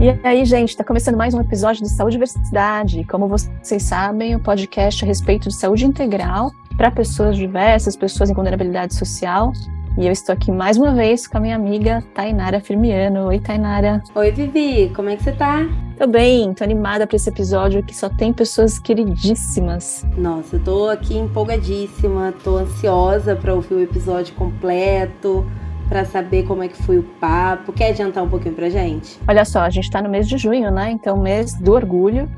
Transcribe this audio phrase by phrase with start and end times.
[0.00, 3.04] E aí, gente, está começando mais um episódio do Saúde e Diversidade.
[3.04, 8.32] Como vocês sabem, o podcast a respeito de saúde integral para pessoas diversas, pessoas em
[8.32, 9.52] vulnerabilidade social.
[9.98, 13.26] E eu estou aqui mais uma vez com a minha amiga Tainara Firmiano.
[13.26, 14.02] Oi, Tainara.
[14.14, 14.90] Oi, Vivi.
[14.96, 15.68] Como é que você tá?
[15.98, 20.06] Tô bem, tô animada para esse episódio que só tem pessoas queridíssimas.
[20.16, 25.44] Nossa, eu tô aqui empolgadíssima, tô ansiosa para ouvir o episódio completo
[25.90, 27.72] para saber como é que foi o papo.
[27.72, 29.18] Quer adiantar um pouquinho pra gente?
[29.26, 30.92] Olha só, a gente está no mês de junho, né?
[30.92, 32.30] Então, mês do orgulho.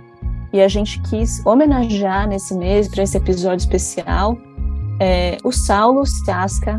[0.54, 4.36] E a gente quis homenagear nesse mês, para esse episódio especial,
[5.00, 6.78] é, o Saulo Stiasca,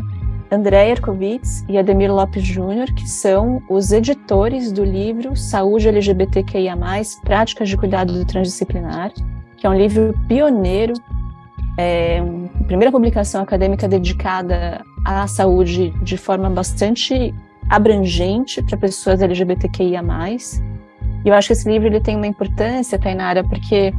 [0.50, 6.76] André Erkovitz e Ademir Lopes Júnior, que são os editores do livro Saúde LGBTQIA+,
[7.24, 9.12] Práticas de Cuidado Transdisciplinar,
[9.56, 10.94] que é um livro pioneiro,
[11.76, 12.22] é,
[12.66, 17.34] primeira publicação acadêmica dedicada à saúde de forma bastante
[17.68, 20.02] abrangente para pessoas LGBTQIA+.
[21.24, 23.92] E eu acho que esse livro ele tem uma importância, Tainara, porque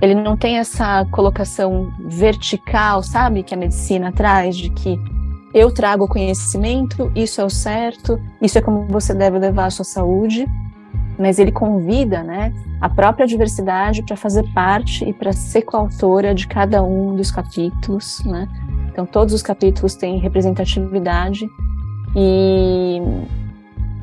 [0.00, 4.98] ele não tem essa colocação vertical, sabe, que a medicina traz, de que
[5.54, 9.84] eu trago conhecimento, isso é o certo, isso é como você deve levar a sua
[9.84, 10.46] saúde,
[11.18, 16.48] mas ele convida, né, a própria diversidade para fazer parte e para ser coautora de
[16.48, 18.48] cada um dos capítulos, né?
[18.92, 21.48] Então, todos os capítulos têm representatividade
[22.14, 23.00] e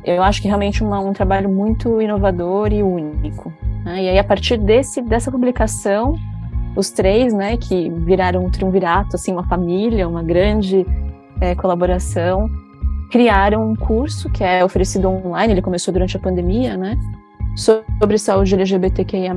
[0.04, 3.52] eu acho que realmente uma, um trabalho muito inovador e único.
[3.84, 4.04] Né?
[4.04, 6.16] E aí, a partir desse, dessa publicação,
[6.74, 10.86] os três, né, que viraram um triunvirato, assim, uma família, uma grande
[11.40, 12.48] é, colaboração,
[13.10, 16.96] criaram um curso que é oferecido online, ele começou durante a pandemia, né,
[17.56, 19.34] sobre saúde LGBTQIA+,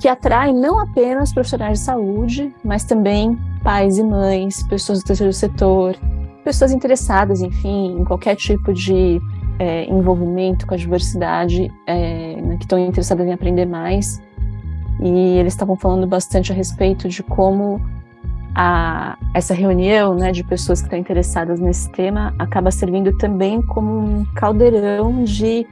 [0.00, 5.32] que atrai não apenas profissionais de saúde, mas também pais e mães, pessoas do terceiro
[5.32, 5.96] setor,
[6.44, 9.20] pessoas interessadas, enfim, em qualquer tipo de
[9.58, 14.22] é, envolvimento com a diversidade, é, né, que estão interessadas em aprender mais.
[15.00, 17.80] E eles estavam falando bastante a respeito de como
[18.54, 23.98] a, essa reunião né, de pessoas que estão interessadas nesse tema acaba servindo também como
[23.98, 25.66] um caldeirão de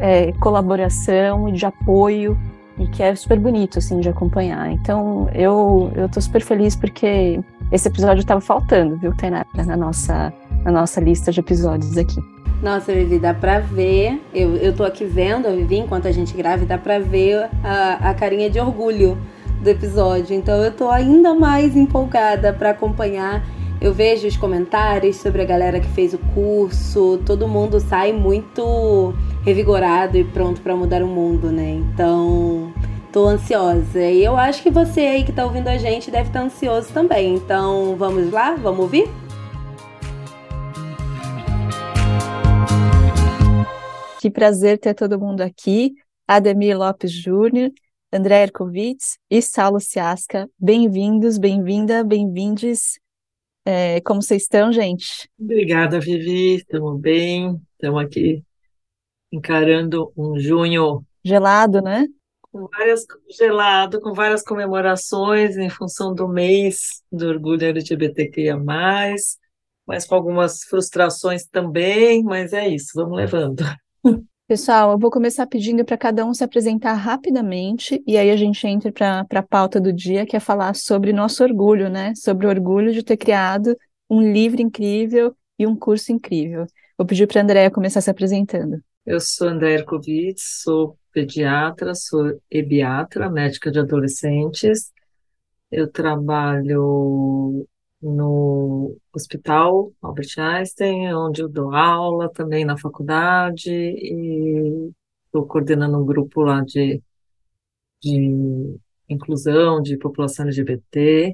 [0.00, 2.36] é, colaboração e de apoio
[2.78, 4.70] e que é super bonito, assim, de acompanhar.
[4.70, 7.40] Então, eu, eu tô super feliz porque
[7.70, 10.32] esse episódio estava faltando, viu, Tainara, na nossa,
[10.64, 12.20] na nossa lista de episódios aqui.
[12.62, 16.36] Nossa, Vivi, dá pra ver, eu, eu tô aqui vendo a Vivi enquanto a gente
[16.36, 19.16] grava, dá pra ver a, a carinha de orgulho
[19.62, 20.34] do episódio.
[20.34, 23.44] Então eu tô ainda mais empolgada para acompanhar.
[23.80, 29.14] Eu vejo os comentários sobre a galera que fez o curso, todo mundo sai muito
[29.44, 31.70] revigorado e pronto para mudar o mundo, né?
[31.70, 32.72] Então,
[33.12, 34.00] tô ansiosa.
[34.00, 37.34] E eu acho que você aí que tá ouvindo a gente deve estar ansioso também.
[37.34, 38.54] Então, vamos lá?
[38.54, 39.08] Vamos ouvir?
[44.20, 45.94] Que prazer ter todo mundo aqui.
[46.26, 47.70] Ademir Lopes Júnior,
[48.12, 50.48] André Erkovitz e Saulo Ciasca.
[50.58, 52.98] Bem-vindos, bem-vinda, bem-vindes.
[53.64, 55.28] É, como vocês estão, gente?
[55.38, 56.56] Obrigada, Vivi.
[56.56, 57.60] Estamos bem.
[57.76, 58.42] Estamos aqui
[59.30, 62.06] encarando um junho gelado, né?
[62.50, 68.56] Com várias gelado, com várias comemorações em função do mês do orgulho LGBTQIA+,
[69.86, 73.64] mas com algumas frustrações também, mas é isso, vamos levando.
[74.48, 78.66] Pessoal, eu vou começar pedindo para cada um se apresentar rapidamente e aí a gente
[78.66, 82.14] entra para a pauta do dia, que é falar sobre nosso orgulho, né?
[82.14, 83.76] Sobre o orgulho de ter criado
[84.08, 86.64] um livro incrível e um curso incrível.
[86.96, 88.82] Vou pedir para a Andréia começar se apresentando.
[89.10, 94.92] Eu sou André Erkovitz, sou pediatra, sou ebiatra, médica de adolescentes.
[95.70, 97.66] Eu trabalho
[98.02, 104.92] no Hospital Albert Einstein, onde eu dou aula também na faculdade e
[105.24, 107.02] estou coordenando um grupo lá de,
[108.02, 111.32] de inclusão de população LGBT.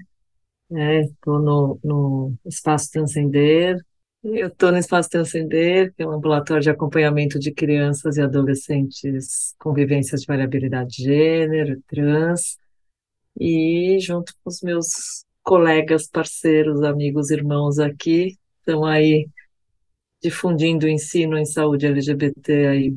[0.70, 1.44] Estou né?
[1.44, 3.84] no, no Espaço Transcender,
[4.24, 9.54] eu estou no Espaço Transcender, que é um ambulatório de acompanhamento de crianças e adolescentes
[9.58, 12.56] com vivências de variabilidade de gênero, trans,
[13.38, 19.28] e junto com os meus colegas, parceiros, amigos, irmãos aqui, estão aí
[20.22, 22.94] difundindo o ensino em saúde LGBT aí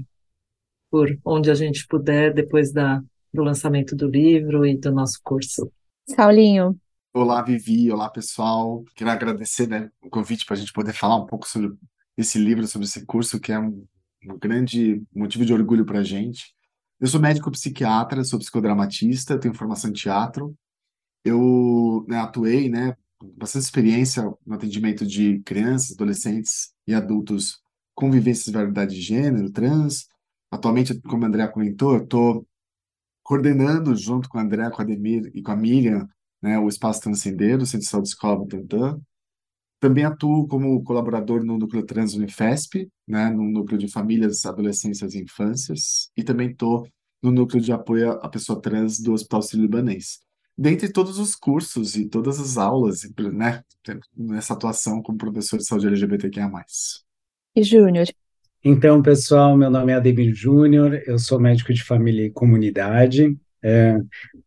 [0.90, 3.04] por onde a gente puder, depois da,
[3.34, 5.70] do lançamento do livro e do nosso curso.
[6.08, 6.80] Saulinho,
[7.14, 7.92] Olá, Vivi.
[7.92, 8.84] Olá, pessoal.
[8.96, 11.76] Quero agradecer, né, o convite para a gente poder falar um pouco sobre
[12.16, 13.86] esse livro, sobre esse curso, que é um,
[14.26, 16.54] um grande motivo de orgulho para a gente.
[17.00, 20.56] Eu sou médico psiquiatra, sou psicodramatista, tenho formação em teatro.
[21.24, 22.96] Eu né, atuei, né,
[23.36, 27.62] bastante experiência no atendimento de crianças, adolescentes e adultos
[27.96, 30.08] com vivências de variedade de gênero, trans.
[30.52, 32.48] atualmente, como a Andrea comentou, eu estou
[33.24, 36.08] coordenando junto com a Andrea, com a Ademir e com a Miriam,
[36.42, 39.00] né, o Espaço Transcender, do Centro de Saúde Escola Butantan.
[39.80, 45.22] Também atuo como colaborador no Núcleo Trans Unifesp, né, no Núcleo de Famílias, Adolescências e
[45.22, 46.88] Infâncias, e também estou
[47.22, 50.20] no Núcleo de Apoio à Pessoa Trans do Hospital Sírio-Libanês.
[50.58, 53.02] Dentre todos os cursos e todas as aulas,
[53.32, 53.64] né,
[54.16, 56.50] nessa atuação como professor de saúde LGBTQIA+.
[57.56, 58.08] E Júnior?
[58.64, 63.98] Então, pessoal, meu nome é Ademir Júnior, eu sou médico de família e comunidade, é,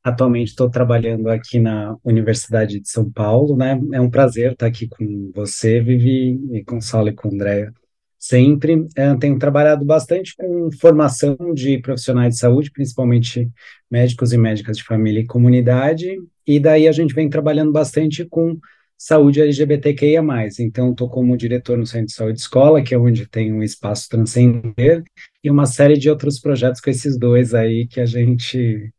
[0.02, 3.78] atualmente estou trabalhando aqui na Universidade de São Paulo, né?
[3.92, 7.72] É um prazer estar aqui com você, Vivi, e com Saulo e com Andréa,
[8.18, 8.86] sempre.
[8.96, 13.50] É, tenho trabalhado bastante com formação de profissionais de saúde, principalmente
[13.90, 16.16] médicos e médicas de família e comunidade,
[16.46, 18.58] e daí a gente vem trabalhando bastante com
[18.96, 20.22] saúde LGBTQIA+.
[20.60, 24.08] Então, estou como diretor no Centro de Saúde Escola, que é onde tem um espaço
[24.08, 25.02] transcender,
[25.42, 28.92] e uma série de outros projetos com esses dois aí que a gente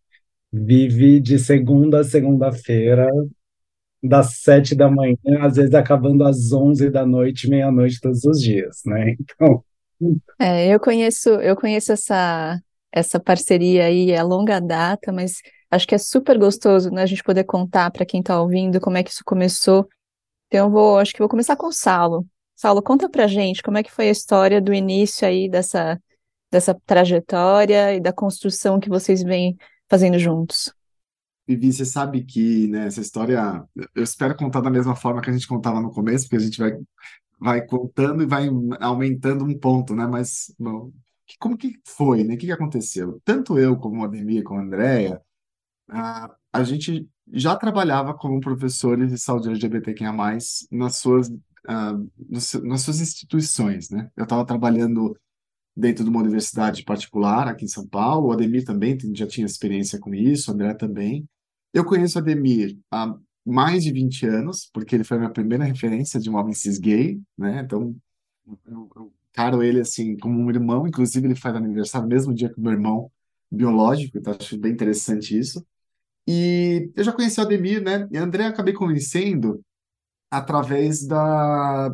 [0.52, 3.08] vive de segunda a segunda-feira,
[4.04, 8.82] das sete da manhã, às vezes acabando às onze da noite, meia-noite todos os dias,
[8.86, 9.16] né?
[10.02, 10.18] Então.
[10.40, 12.60] É, eu conheço, eu conheço essa,
[12.92, 17.24] essa parceria aí a longa data, mas acho que é super gostoso, né, a gente
[17.24, 19.88] poder contar para quem está ouvindo como é que isso começou.
[20.48, 22.26] Então, eu vou, acho que vou começar com o Saulo.
[22.56, 26.02] Saulo, conta pra gente como é que foi a história do início aí dessa,
[26.52, 29.56] dessa trajetória e da construção que vocês vêm
[29.92, 30.74] fazendo juntos.
[31.46, 33.62] Vivi, você sabe que né, essa história,
[33.94, 36.58] eu espero contar da mesma forma que a gente contava no começo, porque a gente
[36.58, 36.80] vai,
[37.38, 38.48] vai contando e vai
[38.80, 40.08] aumentando um ponto, né?
[40.08, 40.94] Mas bom,
[41.38, 42.36] como que foi, né?
[42.36, 43.22] O que, que aconteceu?
[43.26, 45.22] Tanto eu como a Ademir, como a Andrea,
[45.90, 50.14] a, a gente já trabalhava como professores de saúde LGBTQIA+,
[50.72, 52.12] nas suas, uh,
[52.64, 54.10] nas suas instituições, né?
[54.16, 55.18] Eu estava trabalhando
[55.76, 58.28] dentro de uma universidade particular aqui em São Paulo.
[58.28, 61.28] O Ademir também já tinha experiência com isso, o André também.
[61.74, 63.16] Eu conheço o Ademir há
[63.46, 66.78] mais de 20 anos, porque ele foi a minha primeira referência de um homem cis
[66.78, 67.62] gay, né?
[67.62, 67.96] Então,
[68.68, 72.50] eu, eu caro ele assim como um irmão, inclusive ele faz aniversário no mesmo dia
[72.50, 73.12] que o meu irmão
[73.50, 75.66] biológico, então acho bem interessante isso.
[76.28, 78.08] E eu já conheci o Ademir, né?
[78.12, 79.62] E André acabei conhecendo
[80.30, 81.90] através da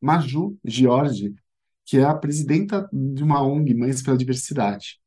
[0.00, 1.34] Maju Giorgi,
[1.84, 5.00] que é a presidenta de uma ONG, Mães pela Diversidade.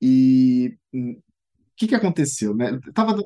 [0.00, 1.22] E hum, o
[1.76, 2.78] que, que aconteceu, né?
[2.84, 3.20] Eu, tava,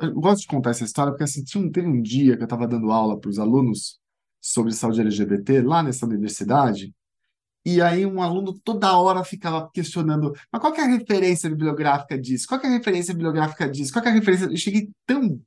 [0.00, 2.66] eu gosto de contar essa história porque assim, tinha teve um dia que eu estava
[2.66, 3.98] dando aula para os alunos
[4.40, 6.94] sobre saúde LGBT lá nessa universidade,
[7.64, 12.46] e aí um aluno toda hora ficava questionando, mas qual é a referência bibliográfica disso?
[12.46, 13.92] Qual é a referência bibliográfica disso?
[13.92, 14.44] Qual é a referência?
[14.44, 15.40] Eu cheguei tão,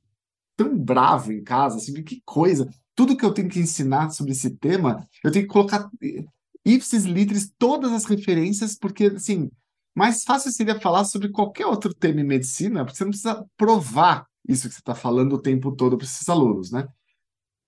[0.56, 2.68] tão bravo em casa, assim, que coisa.
[2.94, 5.88] Tudo que eu tenho que ensinar sobre esse tema, eu tenho que colocar
[6.74, 9.50] ipsis litris todas as referências, porque, assim,
[9.94, 14.26] mais fácil seria falar sobre qualquer outro tema em medicina, porque você não precisa provar
[14.48, 16.86] isso que você está falando o tempo todo para esses alunos, né?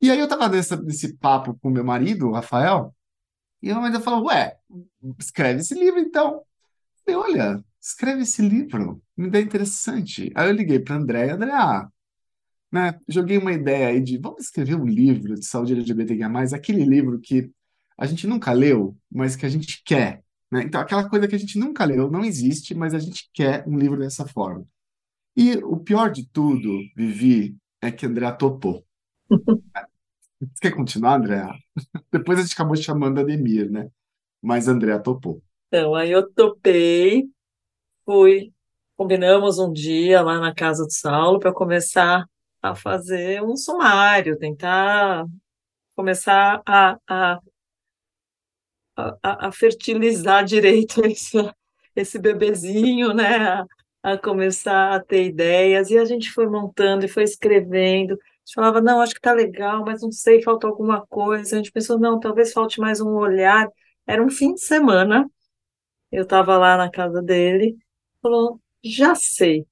[0.01, 2.95] E aí eu estava nesse papo com meu marido, o Rafael,
[3.63, 4.57] e a mamãe falou, ué,
[5.19, 6.43] escreve esse livro então.
[7.07, 10.33] Eu falei, olha, escreve esse livro, me dá interessante.
[10.35, 11.89] Aí eu liguei para André, e André, ah,
[12.73, 17.21] né, joguei uma ideia aí de, vamos escrever um livro de saúde LGBTQIA+, aquele livro
[17.21, 17.51] que
[18.01, 20.25] a gente nunca leu, mas que a gente quer.
[20.51, 20.63] Né?
[20.63, 23.79] Então, aquela coisa que a gente nunca leu não existe, mas a gente quer um
[23.79, 24.67] livro dessa forma.
[25.37, 28.83] E o pior de tudo, Vivi, é que André topou.
[29.29, 31.47] Você quer continuar, André?
[32.11, 33.91] Depois a gente acabou chamando a Ademir, né?
[34.43, 35.43] Mas André topou.
[35.69, 37.29] Então, aí eu topei,
[38.07, 38.51] fui,
[38.97, 42.25] combinamos um dia lá na casa do Saulo para começar
[42.63, 45.27] a fazer um sumário, tentar
[45.95, 47.41] começar a, a
[48.97, 51.37] a, a fertilizar direito esse,
[51.95, 53.37] esse bebezinho, né?
[53.37, 53.67] A,
[54.03, 55.91] a, começar a ter ideias.
[55.91, 58.13] E a gente foi montando e foi escrevendo.
[58.13, 61.57] A gente falava, não, acho que tá legal, mas não sei, falta alguma coisa.
[61.57, 63.69] A gente pensou, não, talvez falte mais um olhar.
[64.07, 65.31] Era um fim de semana.
[66.11, 67.77] Eu estava lá na casa dele.
[68.23, 69.67] Falou, já sei,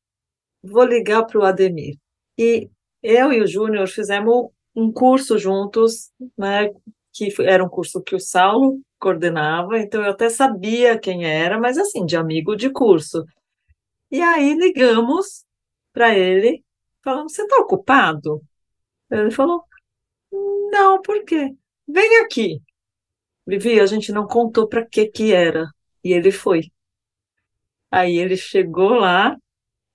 [0.62, 1.96] vou ligar para o Ademir.
[2.37, 2.70] E
[3.02, 6.70] eu e o Júnior fizemos um curso juntos, né,
[7.18, 11.76] que era um curso que o Saulo coordenava, então eu até sabia quem era, mas
[11.76, 13.25] assim, de amigo de curso.
[14.10, 15.44] E aí ligamos
[15.92, 16.64] para ele,
[17.02, 18.40] falamos: Você está ocupado?
[19.10, 19.64] Ele falou:
[20.72, 21.54] Não, por quê?
[21.88, 22.60] Vem aqui.
[23.46, 25.68] Vivi, a gente não contou para que que era.
[26.04, 26.70] E ele foi.
[27.90, 29.37] Aí ele chegou lá,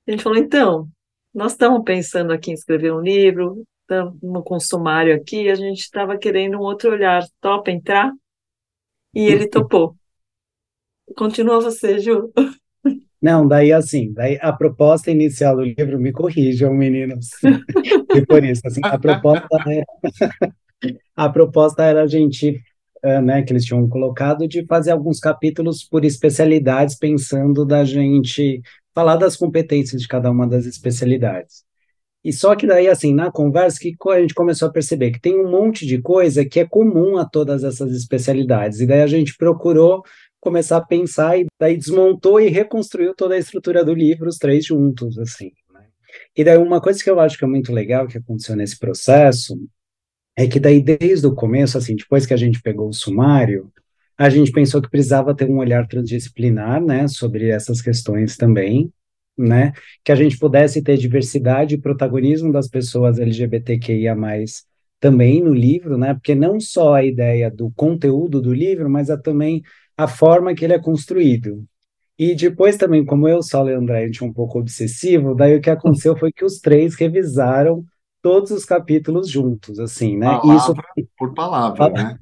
[0.08, 0.89] a gente falou: Então,
[1.34, 5.80] nós estamos pensando aqui em escrever um livro, estamos com um sumário aqui, a gente
[5.80, 7.24] estava querendo um outro olhar.
[7.40, 8.12] Topa entrar?
[9.13, 9.96] E ele topou.
[11.16, 12.32] Continua você, Ju.
[13.22, 17.30] Não, daí assim, daí a proposta inicial do livro, me corrijam, meninos,
[18.13, 19.86] e por isso, assim, a proposta era,
[21.16, 22.62] a proposta era a gente,
[23.02, 28.62] uh, né, que eles tinham colocado, de fazer alguns capítulos por especialidades, pensando da gente
[28.94, 31.63] falar das competências de cada uma das especialidades.
[32.24, 35.38] E só que daí, assim, na conversa, que a gente começou a perceber que tem
[35.38, 38.80] um monte de coisa que é comum a todas essas especialidades.
[38.80, 40.03] E daí a gente procurou
[40.39, 44.65] começar a pensar e daí desmontou e reconstruiu toda a estrutura do livro, os três
[44.65, 45.51] juntos, assim.
[45.74, 45.86] Né?
[46.36, 49.58] E daí uma coisa que eu acho que é muito legal que aconteceu nesse processo
[50.36, 53.72] é que daí desde o começo, assim, depois que a gente pegou o sumário,
[54.18, 58.92] a gente pensou que precisava ter um olhar transdisciplinar, né, sobre essas questões também,
[59.38, 59.74] né,
[60.04, 64.16] que a gente pudesse ter diversidade e protagonismo das pessoas LGBTQIA+,
[65.00, 69.18] também no livro, né, porque não só a ideia do conteúdo do livro, mas a,
[69.18, 69.62] também
[69.98, 71.63] a forma que ele é construído.
[72.18, 75.58] E depois também, como eu, Saulo e André, a gente é um pouco obsessivo, daí
[75.58, 77.84] o que aconteceu foi que os três revisaram
[78.22, 80.28] todos os capítulos juntos, assim, né?
[80.28, 80.75] Palavra Isso
[81.18, 82.18] por palavra, né?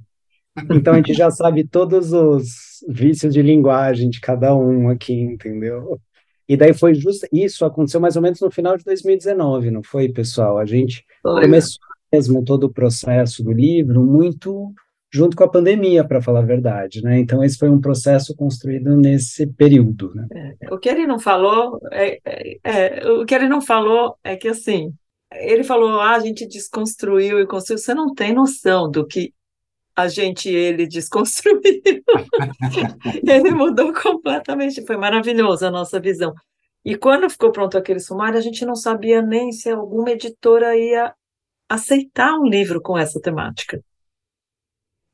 [0.69, 5.97] Então a gente já sabe todos os vícios de linguagem de cada um aqui, entendeu?
[6.51, 10.09] E daí foi justo isso aconteceu mais ou menos no final de 2019, não foi,
[10.09, 10.57] pessoal?
[10.57, 11.43] A gente foi.
[11.43, 11.79] começou
[12.11, 14.73] mesmo todo o processo do livro muito
[15.09, 17.19] junto com a pandemia, para falar a verdade, né?
[17.19, 20.13] Então esse foi um processo construído nesse período.
[20.13, 20.27] Né?
[20.61, 24.35] É, o que ele não falou é, é, é, o que ele não falou é
[24.35, 24.93] que assim
[25.33, 27.77] ele falou ah, a gente desconstruiu e construiu.
[27.77, 29.33] Você não tem noção do que
[29.95, 31.61] a gente e ele desconstruiu.
[33.27, 36.33] ele mudou completamente, foi maravilhoso a nossa visão.
[36.83, 41.13] E quando ficou pronto aquele sumário, a gente não sabia nem se alguma editora ia
[41.69, 43.81] aceitar um livro com essa temática.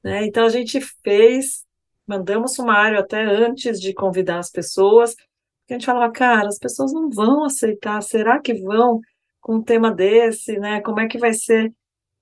[0.04, 0.26] Né?
[0.26, 1.66] Então a gente fez,
[2.08, 6.94] mandamos sumário até antes de convidar as pessoas, porque a gente falava, cara, as pessoas
[6.94, 9.02] não vão aceitar, será que vão
[9.42, 10.82] com um tema desse, né?
[10.82, 11.74] Como é que vai ser?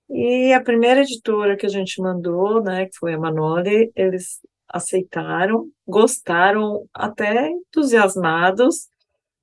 [0.09, 5.69] E a primeira editora que a gente mandou, né, que foi a Manoli, eles aceitaram,
[5.88, 8.88] gostaram, até entusiasmados,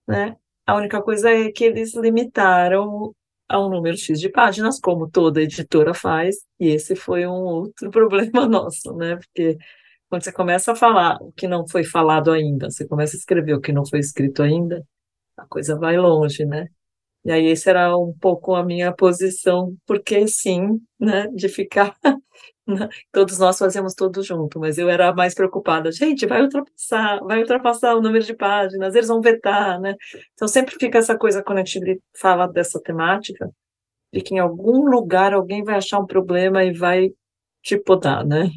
[0.07, 0.37] né?
[0.66, 3.14] A única coisa é que eles limitaram
[3.49, 7.90] a um número X de páginas, como toda editora faz, e esse foi um outro
[7.92, 9.16] problema nosso, né?
[9.16, 9.57] Porque
[10.09, 13.54] quando você começa a falar o que não foi falado ainda, você começa a escrever
[13.54, 14.85] o que não foi escrito ainda,
[15.37, 16.69] a coisa vai longe, né?
[17.25, 21.97] E aí, esse era um pouco a minha posição, porque sim, né, de ficar.
[22.64, 25.91] Né, todos nós fazemos tudo junto, mas eu era mais preocupada.
[25.91, 29.97] Gente, vai ultrapassar, vai ultrapassar o número de páginas, eles vão vetar, né?
[30.35, 33.50] Então sempre fica essa coisa quando a gente fala dessa temática,
[34.12, 37.11] de que em algum lugar alguém vai achar um problema e vai
[37.64, 38.50] te podar, né?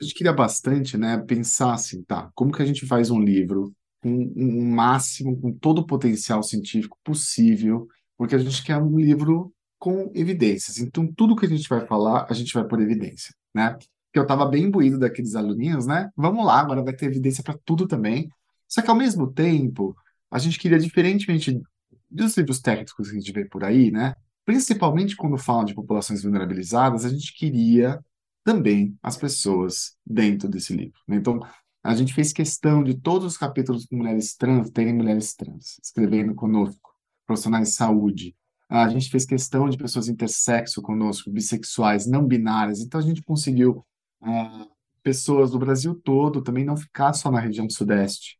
[0.00, 3.72] A gente queria bastante, né, pensar assim, tá, como que a gente faz um livro
[4.00, 9.52] com um máximo, com todo o potencial científico possível, porque a gente quer um livro
[9.78, 10.78] com evidências.
[10.78, 13.78] Então, tudo que a gente vai falar, a gente vai por evidência, né?
[14.12, 16.10] Que eu estava bem imbuído daqueles aluninhos, né?
[16.16, 18.28] Vamos lá, agora vai ter evidência para tudo também.
[18.66, 19.96] Só que, ao mesmo tempo,
[20.30, 21.62] a gente queria, diferentemente
[22.10, 24.14] dos livros técnicos que a gente vê por aí, né?
[24.44, 28.02] Principalmente quando falam de populações vulnerabilizadas, a gente queria
[28.42, 30.98] também as pessoas dentro desse livro.
[31.06, 31.16] Né?
[31.16, 31.38] Então,
[31.84, 36.34] a gente fez questão de todos os capítulos com mulheres trans terem mulheres trans escrevendo
[36.34, 36.87] conosco
[37.28, 38.34] profissionais de saúde.
[38.68, 42.80] A gente fez questão de pessoas intersexo conosco, bissexuais, não binárias.
[42.80, 43.84] Então a gente conseguiu
[44.22, 44.66] uh,
[45.02, 48.38] pessoas do Brasil todo também não ficar só na região sudeste,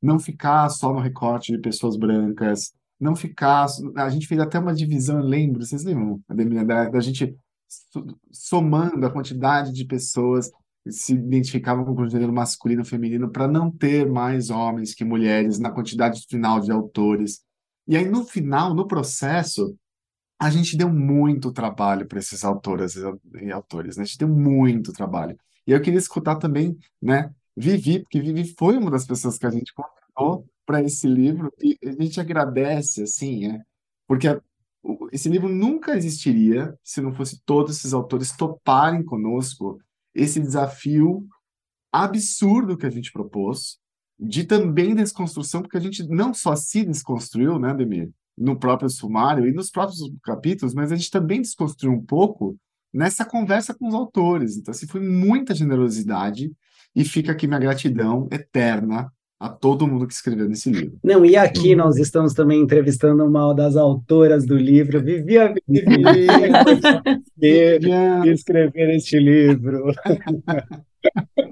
[0.00, 3.66] não ficar só no recorte de pessoas brancas, não ficar.
[3.96, 6.22] A gente fez até uma divisão, eu lembro, vocês lembram,
[6.64, 7.36] da, da gente
[8.30, 10.50] somando a quantidade de pessoas
[10.84, 15.04] que se identificavam com o gênero masculino e feminino para não ter mais homens que
[15.04, 17.45] mulheres na quantidade final de autores.
[17.86, 19.76] E aí, no final, no processo,
[20.38, 24.02] a gente deu muito trabalho para esses autoras e autores, né?
[24.02, 25.38] A gente deu muito trabalho.
[25.66, 29.50] E eu queria escutar também, né, Vivi, porque Vivi foi uma das pessoas que a
[29.50, 33.62] gente convidou para esse livro, e a gente agradece, assim, é,
[34.06, 34.26] porque
[35.12, 39.78] esse livro nunca existiria se não fosse todos esses autores toparem conosco
[40.14, 41.26] esse desafio
[41.92, 43.78] absurdo que a gente propôs,
[44.18, 49.46] de também desconstrução, porque a gente não só se desconstruiu, né, Demir, no próprio sumário
[49.46, 52.56] e nos próprios capítulos, mas a gente também desconstruiu um pouco
[52.92, 54.56] nessa conversa com os autores.
[54.56, 56.50] Então, assim, foi muita generosidade
[56.94, 60.98] e fica aqui minha gratidão eterna a todo mundo que escreveu nesse livro.
[61.04, 61.78] Não, e aqui uhum.
[61.78, 66.26] nós estamos também entrevistando uma das autoras do livro, Viviane Vivi,
[68.32, 69.92] escrever este livro.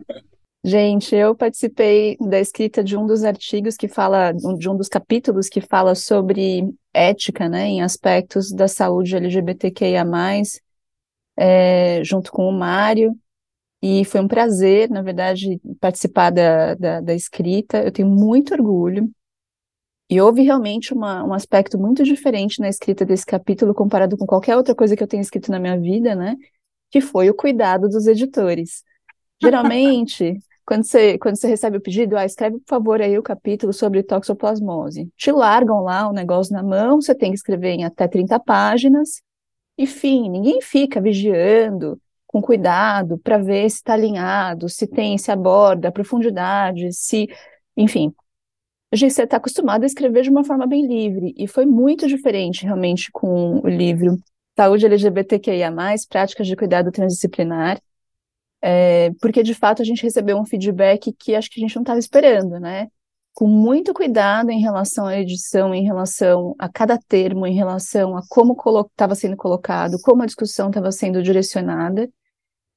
[0.67, 5.47] Gente, eu participei da escrita de um dos artigos que fala, de um dos capítulos
[5.47, 10.07] que fala sobre ética, né, em aspectos da saúde LGBTQIA+,
[11.37, 13.15] é, junto com o Mário,
[13.83, 19.11] e foi um prazer, na verdade, participar da, da, da escrita, eu tenho muito orgulho,
[20.09, 24.57] e houve realmente uma, um aspecto muito diferente na escrita desse capítulo comparado com qualquer
[24.57, 26.37] outra coisa que eu tenha escrito na minha vida, né,
[26.91, 28.83] que foi o cuidado dos editores.
[29.43, 33.73] Geralmente, quando você, quando você recebe o pedido, ah, escreve, por favor, aí o capítulo
[33.73, 35.11] sobre toxoplasmose.
[35.17, 39.23] Te largam lá o negócio na mão, você tem que escrever em até 30 páginas,
[39.77, 45.89] enfim, ninguém fica vigiando com cuidado para ver se está alinhado, se tem, se aborda
[45.89, 47.29] a profundidade, se,
[47.77, 48.13] enfim.
[48.93, 52.65] A gente está acostumado a escrever de uma forma bem livre, e foi muito diferente
[52.65, 54.19] realmente com o livro
[54.57, 55.73] Saúde LGBTQIA+,
[56.09, 57.81] Práticas de Cuidado Transdisciplinar,
[58.67, 61.83] é, porque de fato a gente recebeu um feedback que acho que a gente não
[61.83, 62.89] estava esperando, né?
[63.35, 68.23] Com muito cuidado em relação à edição, em relação a cada termo, em relação a
[68.27, 68.57] como
[68.91, 72.09] estava sendo colocado, como a discussão estava sendo direcionada.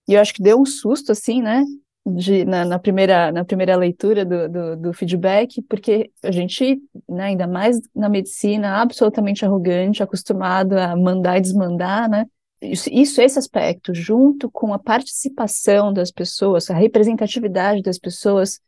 [0.10, 1.63] E eu acho que deu um susto, assim, né?
[2.06, 7.25] De, na, na, primeira, na primeira leitura do, do, do feedback, porque a gente, né,
[7.25, 12.25] ainda mais na medicina, absolutamente arrogante, acostumado a mandar e desmandar, né?
[12.62, 18.60] Isso, esse aspecto, junto com a participação das pessoas, a representatividade das pessoas,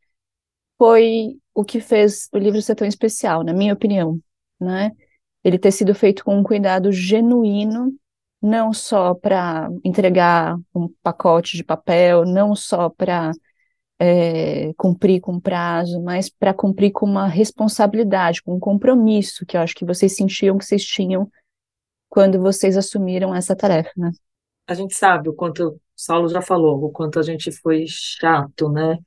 [0.77, 4.19] foi o que fez o livro ser tão especial, na minha opinião,
[4.59, 4.91] né?
[5.43, 7.93] Ele ter sido feito com um cuidado genuíno,
[8.41, 13.31] não só para entregar um pacote de papel, não só para
[13.99, 19.61] é, cumprir com prazo, mas para cumprir com uma responsabilidade, com um compromisso que eu
[19.61, 21.29] acho que vocês sentiam que vocês tinham
[22.09, 24.11] quando vocês assumiram essa tarefa, né?
[24.67, 28.69] A gente sabe o quanto, o Saulo já falou, o quanto a gente foi chato,
[28.69, 28.97] né?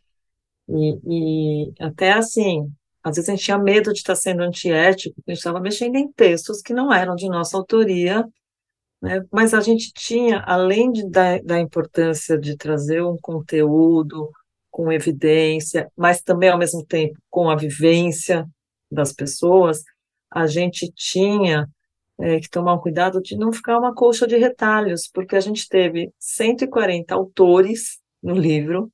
[0.68, 5.32] E, e até assim, às vezes a gente tinha medo de estar sendo antiético, porque
[5.32, 8.24] a gente estava mexendo em textos que não eram de nossa autoria,
[9.00, 9.24] né?
[9.32, 14.30] Mas a gente tinha, além de, da, da importância de trazer um conteúdo
[14.70, 18.48] com evidência, mas também ao mesmo tempo com a vivência
[18.90, 19.82] das pessoas,
[20.30, 21.68] a gente tinha
[22.20, 25.68] é, que tomar um cuidado de não ficar uma colcha de retalhos, porque a gente
[25.68, 28.90] teve 140 autores no livro,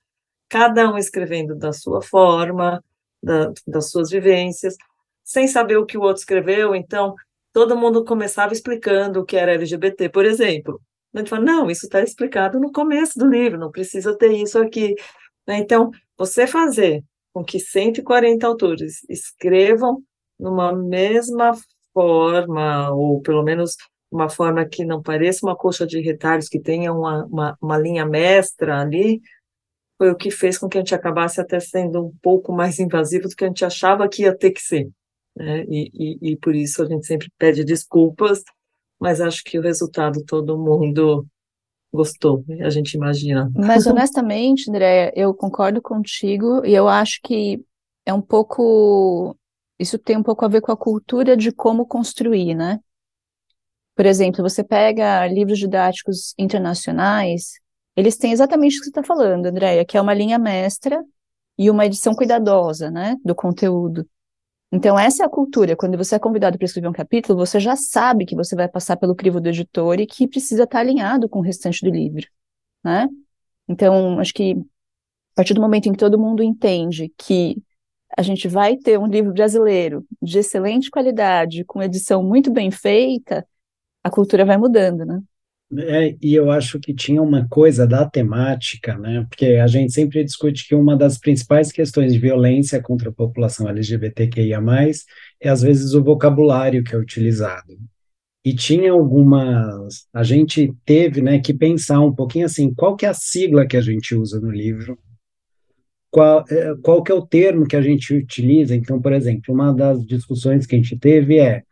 [0.48, 2.82] cada um escrevendo da sua forma,
[3.22, 4.76] da, das suas vivências,
[5.24, 7.14] sem saber o que o outro escreveu, então
[7.52, 10.80] todo mundo começava explicando o que era LGBT, por exemplo.
[11.14, 14.58] A gente fala, não, isso está explicado no começo do livro, não precisa ter isso
[14.58, 14.94] aqui.
[15.46, 15.58] Né?
[15.58, 17.02] Então, você fazer
[17.32, 20.02] com que 140 autores escrevam
[20.38, 21.52] numa mesma
[21.98, 23.74] forma, ou pelo menos
[24.08, 28.06] uma forma que não pareça uma coxa de retalhos, que tenha uma, uma, uma linha
[28.06, 29.20] mestra ali,
[29.98, 33.28] foi o que fez com que a gente acabasse até sendo um pouco mais invasivo
[33.28, 34.88] do que a gente achava que ia ter que ser.
[35.36, 35.64] Né?
[35.68, 38.44] E, e, e por isso a gente sempre pede desculpas,
[39.00, 41.26] mas acho que o resultado todo mundo
[41.92, 42.64] gostou, né?
[42.64, 43.50] a gente imagina.
[43.56, 47.60] Mas honestamente, Andréia, eu concordo contigo e eu acho que
[48.06, 49.36] é um pouco
[49.78, 52.80] isso tem um pouco a ver com a cultura de como construir, né?
[53.94, 57.54] Por exemplo, você pega livros didáticos internacionais,
[57.96, 61.04] eles têm exatamente o que você está falando, Andréia, que é uma linha mestra
[61.58, 64.08] e uma edição cuidadosa, né, do conteúdo.
[64.70, 65.74] Então, essa é a cultura.
[65.74, 68.96] Quando você é convidado para escrever um capítulo, você já sabe que você vai passar
[68.96, 72.26] pelo crivo do editor e que precisa estar alinhado com o restante do livro,
[72.84, 73.08] né?
[73.66, 77.60] Então, acho que a partir do momento em que todo mundo entende que
[78.18, 83.46] a gente vai ter um livro brasileiro de excelente qualidade, com edição muito bem feita,
[84.02, 85.20] a cultura vai mudando, né?
[85.78, 89.24] É, e eu acho que tinha uma coisa da temática, né?
[89.28, 93.68] Porque a gente sempre discute que uma das principais questões de violência contra a população
[93.68, 94.60] LGBTQIA+,
[95.40, 97.78] é às vezes o vocabulário que é utilizado.
[98.44, 103.10] E tinha algumas, a gente teve, né, que pensar um pouquinho assim, qual que é
[103.10, 104.98] a sigla que a gente usa no livro,
[106.10, 108.74] qual, é, qual que é o termo que a gente utiliza.
[108.74, 111.62] Então, por exemplo, uma das discussões que a gente teve é,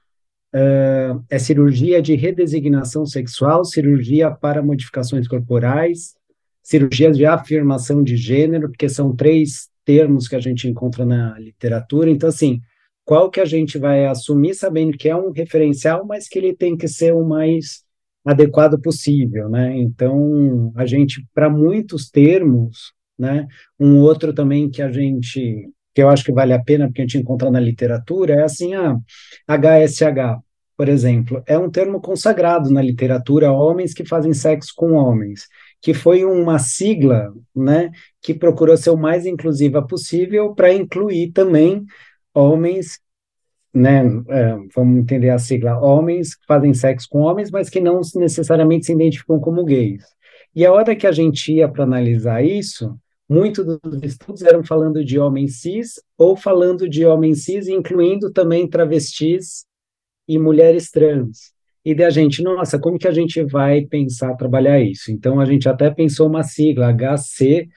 [0.55, 6.15] uh, é cirurgia de redesignação sexual, cirurgia para modificações corporais,
[6.63, 12.11] cirurgias de afirmação de gênero, porque são três termos que a gente encontra na literatura.
[12.11, 12.61] Então, assim,
[13.05, 16.77] qual que a gente vai assumir sabendo que é um referencial, mas que ele tem
[16.77, 17.85] que ser o mais
[18.25, 19.79] adequado possível, né?
[19.79, 23.47] Então, a gente, para muitos termos, né?
[23.79, 27.05] Um outro também que a gente, que eu acho que vale a pena, porque a
[27.05, 28.97] gente encontra na literatura, é assim, a
[29.49, 30.41] HSH,
[30.77, 35.47] por exemplo, é um termo consagrado na literatura, homens que fazem sexo com homens.
[35.81, 41.85] que foi uma sigla, né, que procurou ser o mais inclusiva possível para incluir também
[42.35, 42.99] homens,
[43.73, 48.01] né, é, vamos entender a sigla, homens que fazem sexo com homens, mas que não
[48.17, 50.03] necessariamente se identificam como gays.
[50.55, 52.99] E a hora que a gente ia para analisar isso,
[53.29, 58.69] muitos dos estudos eram falando de homens cis ou falando de homens cis, incluindo também
[58.69, 59.65] travestis
[60.29, 61.55] e mulheres trans.
[61.85, 65.13] E da gente, nossa, como que a gente vai pensar trabalhar isso?
[65.13, 67.69] Então a gente até pensou uma sigla, HC,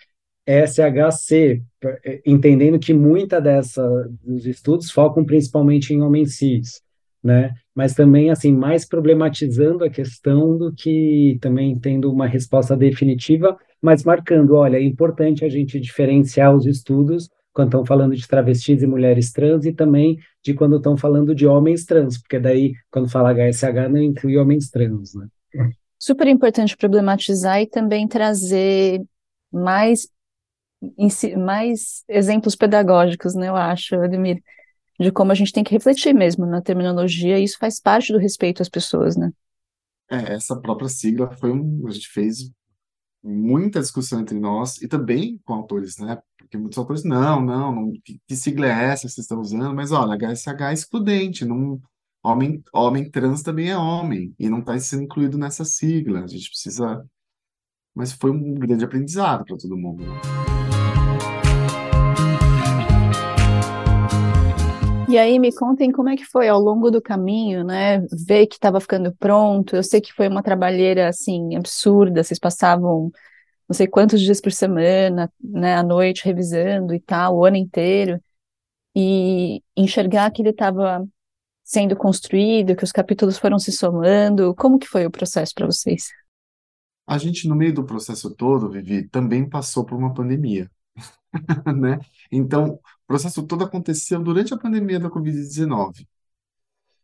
[0.47, 1.61] SHC,
[2.03, 3.83] eh, entendendo que muita dessa
[4.23, 6.81] dos estudos focam principalmente em homens cis,
[7.23, 7.53] né?
[7.75, 14.03] Mas também assim mais problematizando a questão do que também tendo uma resposta definitiva, mas
[14.03, 18.87] marcando, olha, é importante a gente diferenciar os estudos quando estão falando de travestis e
[18.87, 23.33] mulheres trans e também de quando estão falando de homens trans, porque daí quando fala
[23.33, 25.27] HSH não inclui homens trans, né?
[25.97, 29.01] Super importante problematizar e também trazer
[29.51, 30.07] mais
[31.37, 34.41] mais exemplos pedagógicos, né, eu acho, Ademir,
[34.99, 38.19] de como a gente tem que refletir mesmo na terminologia, e isso faz parte do
[38.19, 39.31] respeito às pessoas, né?
[40.11, 42.51] É, essa própria sigla foi um, a gente fez
[43.23, 46.19] muita discussão entre nós e também com autores, né?
[46.37, 49.73] Porque muitos autores, não, não, não que, que sigla é essa que vocês estão usando?
[49.75, 51.79] Mas olha, HSH é excludente, não,
[52.23, 56.23] homem, homem trans também é homem e não está sendo incluído nessa sigla.
[56.23, 57.05] A gente precisa.
[57.95, 60.03] Mas foi um grande aprendizado para todo mundo.
[65.09, 67.99] E aí me contem como é que foi ao longo do caminho, né?
[68.27, 69.75] Ver que estava ficando pronto.
[69.75, 72.23] Eu sei que foi uma trabalheira assim absurda.
[72.23, 73.11] Vocês passavam
[73.67, 78.19] não sei quantos dias por semana, né, à noite revisando e tal, o ano inteiro.
[78.95, 81.03] E enxergar que ele estava
[81.63, 84.53] sendo construído, que os capítulos foram se somando.
[84.55, 86.09] Como que foi o processo para vocês?
[87.07, 90.69] A gente no meio do processo todo, Vivi, também passou por uma pandemia.
[91.75, 91.99] né?
[92.31, 96.07] Então, processo todo aconteceu durante a pandemia da Covid-19.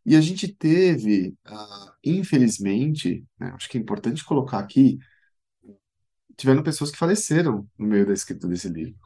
[0.06, 5.00] E a gente teve, uh, infelizmente, né, acho que é importante colocar aqui,
[6.38, 9.00] tiveram pessoas que faleceram no meio da escrita desse livro.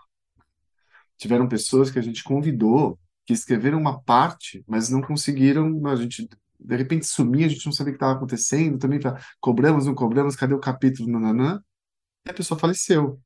[1.15, 6.27] Tiveram pessoas que a gente convidou, que escreveram uma parte, mas não conseguiram, a gente
[6.59, 9.95] de repente sumia, a gente não sabia o que estava acontecendo, também tá, cobramos, não
[9.95, 11.63] cobramos, cadê o capítulo, nananã,
[12.27, 13.21] e a pessoa faleceu.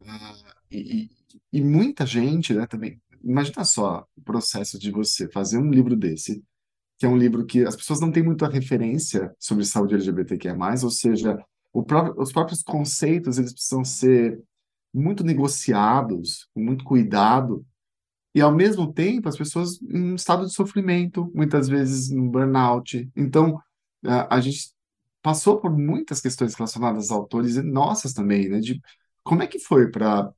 [0.00, 1.19] Uh, e,
[1.52, 3.00] e, muita gente, né, também.
[3.22, 6.42] Imagina só o processo de você fazer um livro desse,
[6.98, 10.90] que é um livro que as pessoas não têm muita referência sobre saúde LGBTQIA+, ou
[10.90, 11.38] seja,
[11.86, 14.42] próprio, os próprios conceitos eles precisam ser
[14.92, 17.64] muito negociados, com muito cuidado,
[18.34, 23.10] e ao mesmo tempo as pessoas em um estado de sofrimento, muitas vezes no burnout.
[23.16, 23.60] Então,
[24.04, 24.72] a, gente
[25.22, 28.80] passou por muitas questões relacionadas a autores e nossas também, né, de
[29.22, 30.32] como é que foi para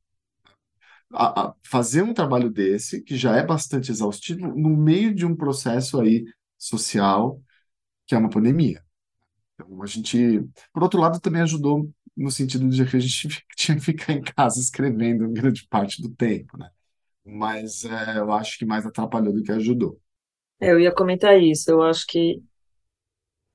[1.12, 5.37] a, a fazer um trabalho desse, que já é bastante exaustivo, no meio de um
[5.37, 6.25] processo aí
[6.59, 7.40] social,
[8.07, 8.83] que é uma pandemia.
[9.55, 13.77] Então, a gente, por outro lado, também ajudou no sentido de que a gente tinha
[13.77, 16.70] que ficar em casa escrevendo grande parte do tempo, né?
[17.25, 20.01] Mas é, eu acho que mais atrapalhou do que ajudou.
[20.61, 21.70] É, eu ia comentar isso.
[21.70, 22.42] Eu acho que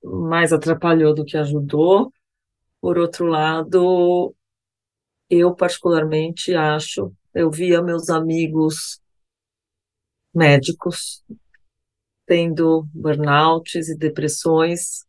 [0.03, 2.11] mais atrapalhou do que ajudou.
[2.79, 4.33] Por outro lado,
[5.29, 8.99] eu particularmente acho eu via meus amigos
[10.33, 11.23] médicos
[12.25, 15.05] tendo burnouts e depressões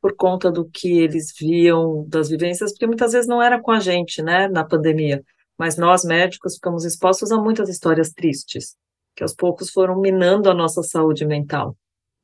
[0.00, 3.80] por conta do que eles viam das vivências, porque muitas vezes não era com a
[3.80, 5.24] gente, né, na pandemia,
[5.56, 8.76] mas nós médicos ficamos expostos a muitas histórias tristes,
[9.14, 11.76] que aos poucos foram minando a nossa saúde mental.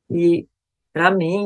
[0.09, 0.45] E,
[0.93, 1.45] para mim,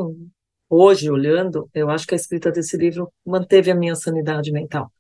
[0.68, 4.92] hoje, olhando, eu acho que a escrita desse livro manteve a minha sanidade mental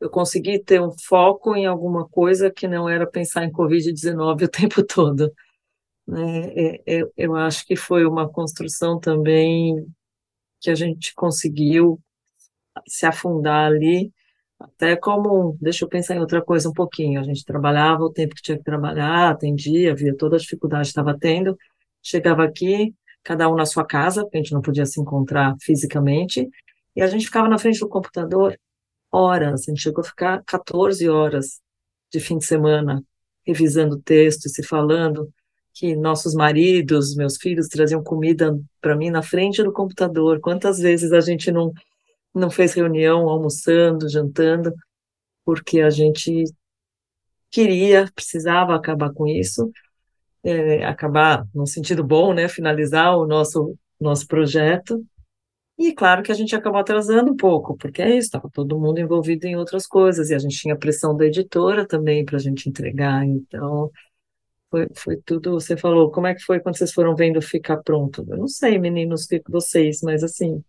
[0.00, 4.48] eu consegui ter um foco em alguma coisa que não era pensar em Covid-19 o
[4.48, 5.32] tempo todo.
[6.06, 6.48] Né?
[6.54, 9.86] É, é, eu acho que foi uma construção também
[10.60, 12.00] que a gente conseguiu
[12.88, 14.12] se afundar ali,
[14.58, 18.34] até como, deixa eu pensar em outra coisa um pouquinho, a gente trabalhava o tempo
[18.34, 21.56] que tinha que trabalhar, atendia, via toda a dificuldade que estava tendo,
[22.02, 26.48] chegava aqui, cada um na sua casa, porque a gente não podia se encontrar fisicamente,
[26.94, 28.58] e a gente ficava na frente do computador
[29.10, 31.60] horas, a gente chegou a ficar 14 horas
[32.12, 33.02] de fim de semana
[33.46, 35.32] revisando texto e se falando
[35.72, 40.40] que nossos maridos, meus filhos traziam comida para mim na frente do computador.
[40.40, 41.72] Quantas vezes a gente não
[42.32, 44.72] não fez reunião, almoçando, jantando,
[45.44, 46.44] porque a gente
[47.50, 49.68] queria, precisava acabar com isso,
[50.44, 55.04] é, acabar no sentido bom, né, finalizar o nosso nosso projeto
[55.80, 59.00] E claro que a gente acabou atrasando um pouco, porque é isso, estava todo mundo
[59.00, 62.68] envolvido em outras coisas, e a gente tinha pressão da editora também para a gente
[62.68, 63.90] entregar, então
[64.70, 65.52] foi, foi tudo.
[65.52, 68.26] Você falou, como é que foi quando vocês foram vendo ficar pronto?
[68.28, 70.62] Eu não sei, meninos, que vocês, mas assim.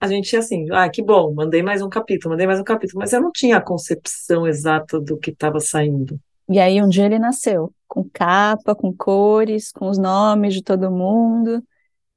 [0.00, 3.12] A gente assim, ah, que bom, mandei mais um capítulo, mandei mais um capítulo, mas
[3.12, 6.18] eu não tinha a concepção exata do que estava saindo.
[6.48, 10.90] E aí um dia ele nasceu, com capa, com cores, com os nomes de todo
[10.90, 11.62] mundo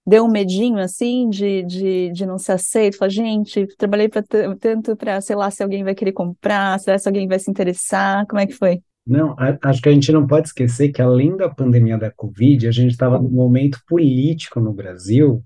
[0.08, 2.98] deu um medinho assim de, de, de não ser aceito?
[2.98, 4.24] Fala, gente, trabalhei pra
[4.58, 8.39] tanto para, sei lá, se alguém vai querer comprar, se alguém vai se interessar, como
[8.39, 8.80] é que foi?
[9.06, 12.72] Não, acho que a gente não pode esquecer que além da pandemia da Covid, a
[12.72, 15.43] gente estava num momento político no Brasil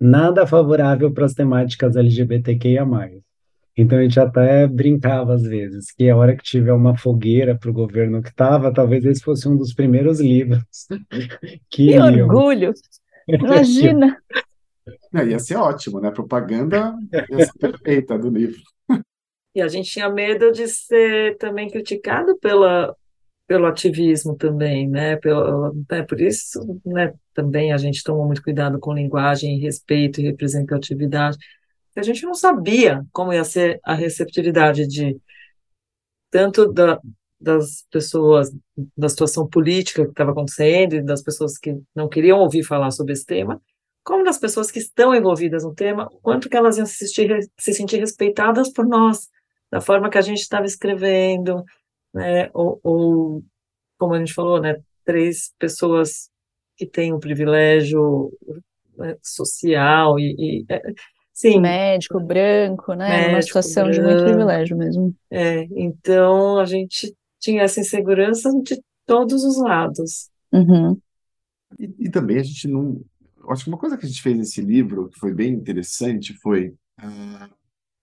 [0.00, 2.86] nada favorável para as temáticas LGBTQIA+.
[3.76, 7.70] Então a gente até brincava às vezes que a hora que tiver uma fogueira para
[7.70, 10.62] o governo que estava, talvez esse fosse um dos primeiros livros
[11.70, 12.72] que, que orgulho!
[13.28, 14.16] Imagina!
[15.14, 16.10] É, ia ser ótimo, né?
[16.10, 16.94] Propaganda
[17.30, 18.60] ia ser perfeita do livro.
[19.54, 22.94] E a gente tinha medo de ser também criticado pela,
[23.46, 25.16] pelo ativismo também, né?
[25.16, 26.02] Pelo, né?
[26.02, 31.38] Por isso, né, também a gente tomou muito cuidado com linguagem, respeito e representatividade.
[31.96, 35.18] A gente não sabia como ia ser a receptividade de
[36.30, 37.00] tanto da,
[37.40, 38.50] das pessoas,
[38.96, 43.12] da situação política que estava acontecendo e das pessoas que não queriam ouvir falar sobre
[43.12, 43.60] esse tema,
[44.02, 47.50] como das pessoas que estão envolvidas no tema, o quanto que elas iam se sentir,
[47.58, 49.28] se sentir respeitadas por nós,
[49.70, 51.62] da forma que a gente estava escrevendo,
[52.12, 53.42] né, ou, ou,
[53.98, 56.30] como a gente falou, né, três pessoas
[56.76, 58.32] que têm um privilégio
[58.96, 60.80] né, social e, e é,
[61.32, 61.60] Sim.
[61.60, 63.08] médico branco, né?
[63.08, 65.14] Médico, uma situação branco, de muito privilégio mesmo.
[65.30, 70.30] É, então a gente tinha essa insegurança de todos os lados.
[70.52, 71.00] Uhum.
[71.78, 73.02] E, e, também a gente não.
[73.50, 76.68] Acho que uma coisa que a gente fez nesse livro, que foi bem interessante, foi
[77.00, 77.54] uh,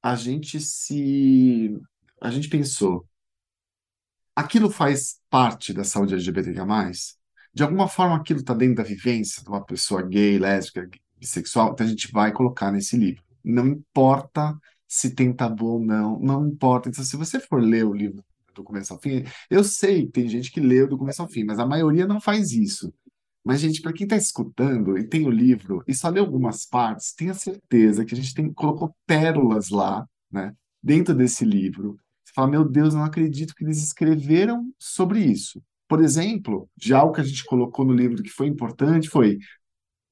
[0.02, 1.78] a gente se.
[2.22, 3.06] A gente pensou.
[4.36, 6.62] Aquilo faz parte da saúde LGBTQ+.
[7.54, 11.86] De alguma forma, aquilo está dentro da vivência de uma pessoa gay, lésbica, bissexual, então
[11.86, 13.24] a gente vai colocar nesse livro.
[13.42, 14.54] Não importa
[14.88, 16.90] se tem tabu ou não, não importa.
[16.90, 18.24] Então, se você for ler o livro
[18.56, 19.24] do começo ao fim.
[19.50, 22.20] Eu sei que tem gente que leu do começo ao fim, mas a maioria não
[22.20, 22.94] faz isso.
[23.44, 27.14] Mas, gente, para quem está escutando e tem o livro e só leu algumas partes,
[27.14, 32.00] tenha certeza que a gente tem, colocou pérolas lá, né, dentro desse livro.
[32.24, 35.62] Você fala, meu Deus, eu não acredito que eles escreveram sobre isso.
[35.88, 39.38] Por exemplo, já o que a gente colocou no livro que foi importante foi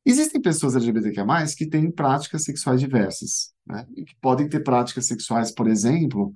[0.06, 1.22] Existem pessoas LGBTQ+,
[1.58, 3.88] que têm práticas sexuais diversas, né?
[3.96, 6.34] E que podem ter práticas sexuais, por exemplo,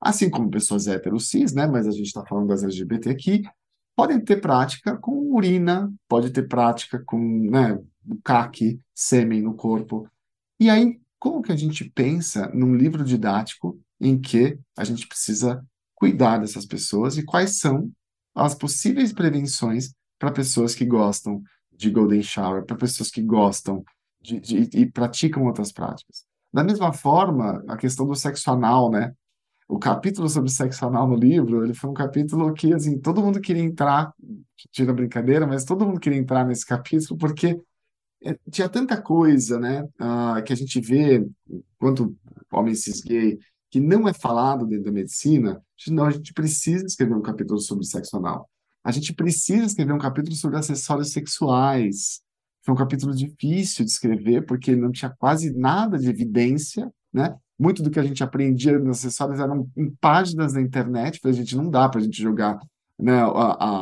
[0.00, 3.42] assim como pessoas heteros cis, né, mas a gente está falando das LGBT aqui,
[3.96, 7.78] podem ter prática com urina, pode ter prática com, né,
[8.24, 10.08] caque, sêmen no corpo.
[10.60, 15.64] E aí, como que a gente pensa num livro didático em que a gente precisa
[15.94, 17.90] cuidar dessas pessoas e quais são
[18.34, 23.84] as possíveis prevenções para pessoas que gostam de golden shower, para pessoas que gostam
[24.20, 26.24] de, de, e praticam outras práticas.
[26.52, 29.12] Da mesma forma, a questão do sexo anal, né?
[29.68, 33.38] O capítulo sobre sexo anal no livro, ele foi um capítulo que, assim, todo mundo
[33.38, 34.14] queria entrar,
[34.72, 37.60] tira brincadeira, mas todo mundo queria entrar nesse capítulo porque
[38.24, 41.24] é, tinha tanta coisa, né, uh, que a gente vê,
[41.78, 42.16] quanto
[42.50, 43.38] homem cis gay,
[43.70, 47.84] que não é falado dentro da medicina, não, a gente precisa escrever um capítulo sobre
[47.84, 48.48] sexo anal.
[48.82, 52.22] A gente precisa escrever um capítulo sobre acessórios sexuais.
[52.64, 57.36] Foi um capítulo difícil de escrever, porque não tinha quase nada de evidência, né?
[57.58, 61.34] Muito do que a gente aprendia nos acessórios eram em páginas da internet, para a
[61.34, 62.58] gente não dá para a gente jogar
[62.98, 63.26] né, a,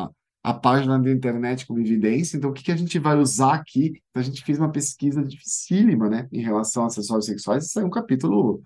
[0.04, 0.10] a,
[0.42, 4.00] a, página da internet como evidência, então o que, que a gente vai usar aqui?
[4.10, 7.86] Então, a gente fez uma pesquisa dificílima né, em relação a acessórios sexuais e saiu
[7.86, 8.62] um capítulo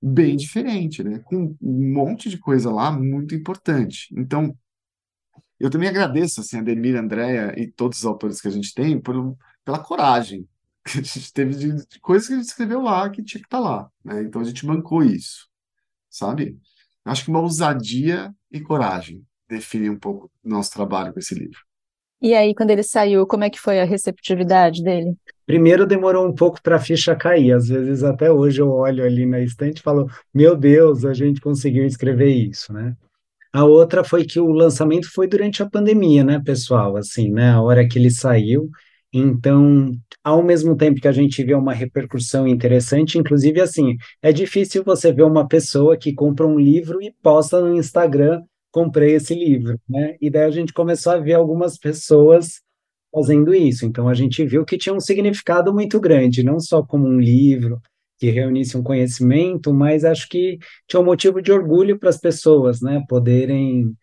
[0.00, 4.14] bem diferente, né, com um monte de coisa lá muito importante.
[4.16, 4.56] Então,
[5.58, 8.72] eu também agradeço assim, a Demir, a Andrea e todos os autores que a gente
[8.74, 10.46] tem por, pela coragem
[10.98, 13.58] a gente teve de, de coisas que a gente escreveu lá que tinha que estar
[13.58, 14.22] tá lá, né?
[14.22, 15.48] Então a gente bancou isso,
[16.10, 16.58] sabe?
[17.04, 21.58] Acho que uma ousadia e coragem definem um pouco o nosso trabalho com esse livro.
[22.22, 25.14] E aí, quando ele saiu, como é que foi a receptividade dele?
[25.44, 27.52] Primeiro demorou um pouco para a ficha cair.
[27.52, 31.40] Às vezes até hoje eu olho ali na estante e falo: "Meu Deus, a gente
[31.40, 32.96] conseguiu escrever isso", né?
[33.52, 36.96] A outra foi que o lançamento foi durante a pandemia, né, pessoal?
[36.96, 37.50] Assim, né?
[37.50, 38.70] A hora que ele saiu,
[39.16, 39.92] então,
[40.24, 45.12] ao mesmo tempo que a gente vê uma repercussão interessante, inclusive assim, é difícil você
[45.12, 50.16] ver uma pessoa que compra um livro e posta no Instagram, comprei esse livro, né?
[50.20, 52.60] E daí a gente começou a ver algumas pessoas
[53.14, 53.86] fazendo isso.
[53.86, 57.80] Então a gente viu que tinha um significado muito grande, não só como um livro
[58.18, 62.80] que reunisse um conhecimento, mas acho que tinha um motivo de orgulho para as pessoas,
[62.80, 63.94] né, poderem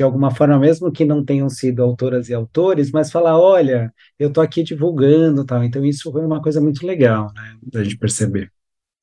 [0.00, 4.28] de alguma forma, mesmo que não tenham sido autoras e autores, mas falar, olha, eu
[4.28, 5.62] estou aqui divulgando, tal.
[5.62, 8.50] Então isso foi uma coisa muito legal, né, da gente perceber.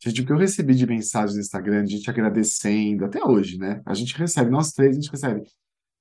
[0.03, 3.79] Gente, o que eu recebi de mensagens no Instagram, de gente agradecendo, até hoje, né?
[3.85, 5.43] A gente recebe, nós três, a gente recebe.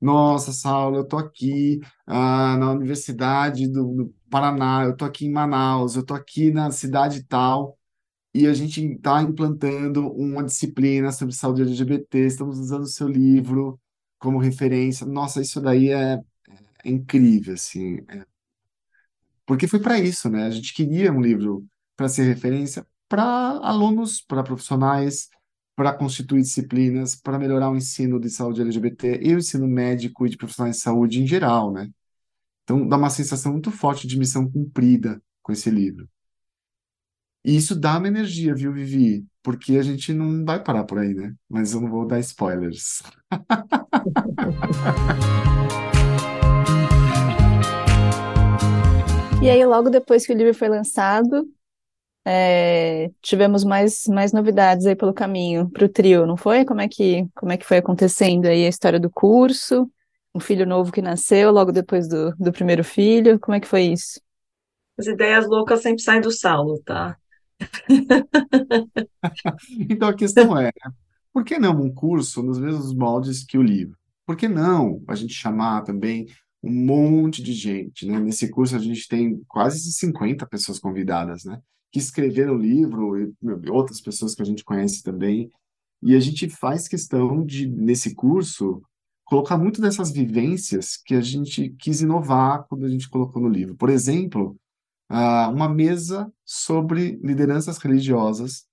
[0.01, 5.31] Nossa, Saulo, eu tô aqui ah, na Universidade do, do Paraná, eu tô aqui em
[5.31, 7.79] Manaus, eu tô aqui na cidade tal,
[8.35, 13.79] e a gente está implantando uma disciplina sobre saúde LGBT, estamos usando o seu livro
[14.19, 15.07] como referência.
[15.07, 16.15] Nossa, isso daí é,
[16.85, 17.99] é incrível, assim.
[18.09, 18.25] É.
[19.47, 20.45] Porque foi para isso, né?
[20.45, 25.29] A gente queria um livro para ser referência para alunos, para profissionais,
[25.77, 30.31] para constituir disciplinas, para melhorar o ensino de saúde LGBT e o ensino médico e
[30.31, 31.91] de profissionais de saúde em geral, né?
[32.65, 36.09] Então, dá uma sensação muito forte de missão cumprida com esse livro.
[37.45, 39.25] E isso dá uma energia, viu, Vivi?
[39.43, 41.35] Porque a gente não vai parar por aí, né?
[41.49, 43.03] Mas eu não vou dar spoilers.
[49.43, 51.47] E aí, logo depois que o livro foi lançado,
[52.27, 56.65] é, tivemos mais, mais novidades aí pelo caminho para o trio, não foi?
[56.65, 59.89] Como é que como é que foi acontecendo aí a história do curso?
[60.35, 63.83] Um filho novo que nasceu logo depois do, do primeiro filho, como é que foi
[63.83, 64.21] isso?
[64.99, 67.17] As ideias loucas sempre saem do Saulo, tá?
[69.89, 70.73] então a questão é,
[71.37, 73.95] por que não um curso nos mesmos moldes que o livro?
[74.25, 76.27] Por que não a gente chamar também
[76.63, 78.19] um monte de gente, né?
[78.19, 81.61] Nesse curso a gente tem quase 50 pessoas convidadas, né?
[81.93, 85.51] que escreveram o livro, e outras pessoas que a gente conhece também.
[86.03, 88.83] E a gente faz questão de, nesse curso,
[89.23, 93.77] colocar muito dessas vivências que a gente quis inovar quando a gente colocou no livro.
[93.77, 94.57] Por exemplo,
[95.53, 98.65] uma mesa sobre lideranças religiosas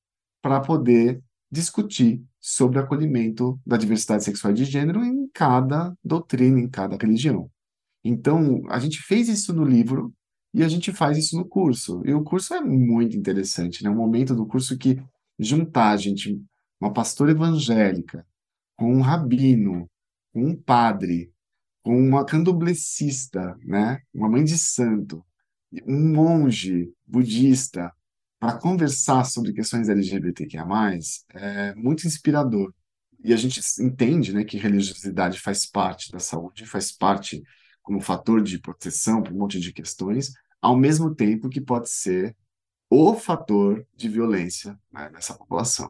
[0.41, 1.21] para poder
[1.53, 6.97] discutir sobre o acolhimento da diversidade sexual e de gênero em cada doutrina, em cada
[6.97, 7.47] religião.
[8.03, 10.11] Então, a gente fez isso no livro,
[10.51, 12.01] e a gente faz isso no curso.
[12.05, 13.89] E o curso é muito interessante, né?
[13.89, 15.01] Um momento do curso que
[15.39, 16.39] juntar a gente,
[16.81, 18.25] uma pastora evangélica,
[18.75, 19.89] com um rabino,
[20.31, 21.31] com um padre,
[21.83, 24.01] com uma candomblessista, né?
[24.13, 25.23] Uma mãe de santo,
[25.87, 27.91] um monge budista,
[28.43, 30.67] para conversar sobre questões LGBTQIA+,
[31.33, 32.73] é muito inspirador.
[33.23, 37.41] E a gente entende, né, que religiosidade faz parte da saúde, faz parte
[37.81, 42.35] como fator de proteção para um monte de questões, ao mesmo tempo que pode ser
[42.89, 45.89] o fator de violência né, nessa população.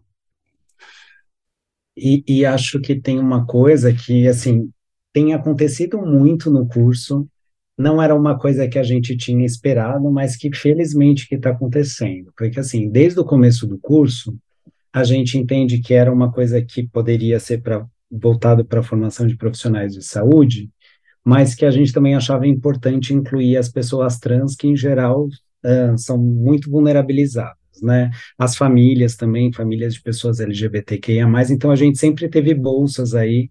[1.97, 4.71] E, e, acho que tem uma coisa que, assim,
[5.11, 7.27] tem acontecido muito no curso,
[7.77, 12.31] não era uma coisa que a gente tinha esperado, mas que felizmente que está acontecendo,
[12.37, 14.35] porque, assim, desde o começo do curso,
[14.91, 19.25] a gente entende que era uma coisa que poderia ser pra, voltado para a formação
[19.25, 20.69] de profissionais de saúde,
[21.25, 25.97] mas que a gente também achava importante incluir as pessoas trans, que em geral uh,
[25.97, 28.11] são muito vulnerabilizadas, né?
[28.37, 33.49] As famílias também, famílias de pessoas LGBTQIA+, então a gente sempre teve bolsas aí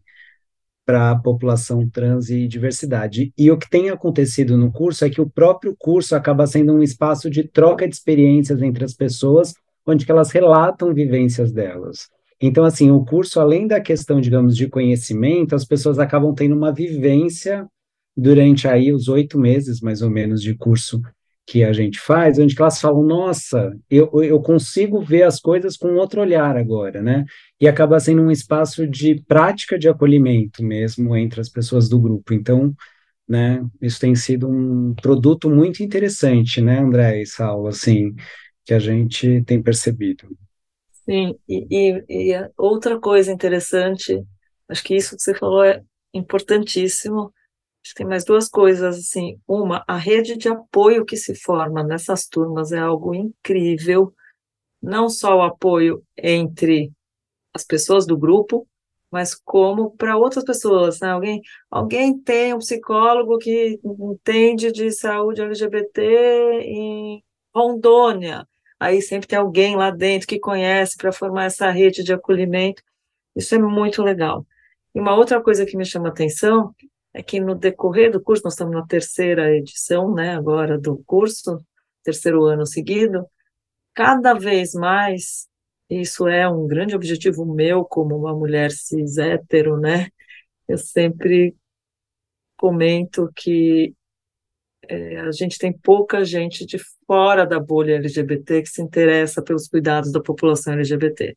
[0.84, 3.32] para a população trans e diversidade.
[3.38, 6.82] E o que tem acontecido no curso é que o próprio curso acaba sendo um
[6.82, 9.54] espaço de troca de experiências entre as pessoas,
[9.86, 12.08] onde elas relatam vivências delas.
[12.40, 16.72] Então, assim, o curso, além da questão, digamos, de conhecimento, as pessoas acabam tendo uma
[16.72, 17.66] vivência
[18.16, 21.00] durante aí os oito meses, mais ou menos, de curso
[21.46, 25.94] que a gente faz, onde elas falam, nossa, eu, eu consigo ver as coisas com
[25.96, 27.24] outro olhar agora, né?
[27.60, 32.32] E acaba sendo um espaço de prática de acolhimento mesmo entre as pessoas do grupo.
[32.32, 32.74] Então,
[33.28, 38.14] né, isso tem sido um produto muito interessante, né, André e Saulo, assim,
[38.64, 40.28] que a gente tem percebido.
[41.04, 44.22] Sim, e, e, e outra coisa interessante,
[44.68, 45.82] acho que isso que você falou é
[46.14, 47.32] importantíssimo.
[47.84, 49.40] Acho que tem mais duas coisas, assim.
[49.46, 54.14] Uma, a rede de apoio que se forma nessas turmas é algo incrível.
[54.80, 56.92] Não só o apoio entre
[57.54, 58.66] as pessoas do grupo,
[59.10, 61.10] mas como para outras pessoas, né?
[61.10, 61.40] Alguém,
[61.70, 66.00] alguém tem um psicólogo que entende de saúde LGBT
[66.62, 67.22] em
[67.54, 68.46] Rondônia
[68.82, 72.82] aí sempre tem alguém lá dentro que conhece para formar essa rede de acolhimento.
[73.36, 74.44] Isso é muito legal.
[74.94, 76.74] E uma outra coisa que me chama atenção
[77.14, 81.58] é que no decorrer do curso, nós estamos na terceira edição, né, agora do curso,
[82.02, 83.26] terceiro ano seguido,
[83.94, 85.48] cada vez mais,
[85.90, 90.08] isso é um grande objetivo meu como uma mulher cis hétero, né,
[90.66, 91.54] eu sempre
[92.56, 93.94] comento que
[94.88, 99.68] é, a gente tem pouca gente de fora da bolha LGBT que se interessa pelos
[99.68, 101.36] cuidados da população LGBT.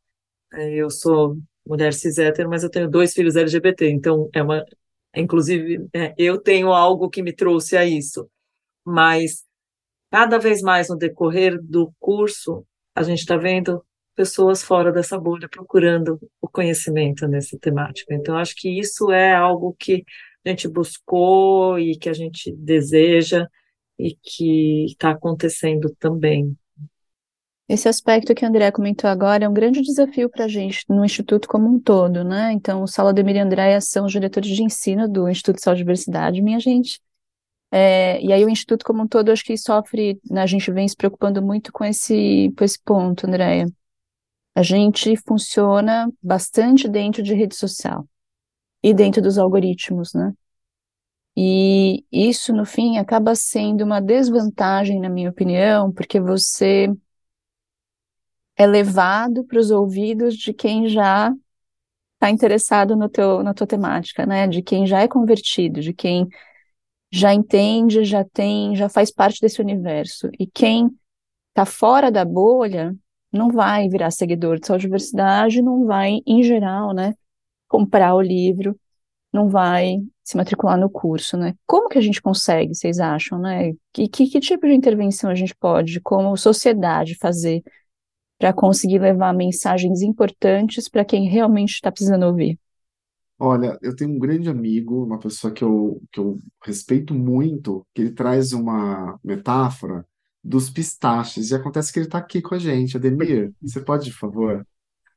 [0.54, 4.64] É, eu sou mulher cis hétero, mas eu tenho dois filhos LGBT, então é uma,
[5.22, 8.30] inclusive, é, eu tenho algo que me trouxe a isso.
[8.86, 9.44] Mas
[10.12, 13.84] cada vez mais no decorrer do curso, a gente está vendo
[14.16, 18.14] pessoas fora dessa bolha procurando o conhecimento nessa temática.
[18.14, 20.04] Então, acho que isso é algo que
[20.46, 23.48] a gente buscou e que a gente deseja
[24.00, 26.56] e que está acontecendo também.
[27.68, 31.04] Esse aspecto que a André comentou agora é um grande desafio para a gente no
[31.04, 32.52] Instituto como um todo, né?
[32.52, 35.84] Então, o Salademir e Andréia são os diretores de ensino do Instituto de Saúde e
[35.84, 37.02] Diversidade, minha gente.
[37.72, 40.88] É, e aí o Instituto como um todo, acho que sofre, né, a gente vem
[40.88, 43.66] se preocupando muito com esse, com esse ponto, Andréia.
[44.54, 48.08] A gente funciona bastante dentro de rede social
[48.84, 50.34] e dentro dos algoritmos, né?
[51.36, 56.90] E isso, no fim, acaba sendo uma desvantagem, na minha opinião, porque você
[58.56, 61.34] é levado para os ouvidos de quem já
[62.14, 64.48] está interessado no teu, na tua temática, né?
[64.48, 66.28] De quem já é convertido, de quem
[67.12, 70.30] já entende, já tem, já faz parte desse universo.
[70.40, 70.90] E quem
[71.50, 72.96] está fora da bolha
[73.32, 77.14] não vai virar seguidor de sua diversidade, não vai, em geral, né,
[77.68, 78.80] comprar o livro,
[79.32, 81.54] não vai se matricular no curso, né?
[81.68, 83.74] Como que a gente consegue, vocês acham, né?
[83.94, 87.62] Que, que, que tipo de intervenção a gente pode, como sociedade, fazer
[88.38, 92.60] para conseguir levar mensagens importantes para quem realmente está precisando ouvir?
[93.38, 98.02] Olha, eu tenho um grande amigo, uma pessoa que eu, que eu respeito muito, que
[98.02, 100.06] ele traz uma metáfora
[100.42, 101.50] dos pistaches.
[101.50, 102.96] E acontece que ele está aqui com a gente.
[102.96, 104.66] Ademir, você pode, por favor?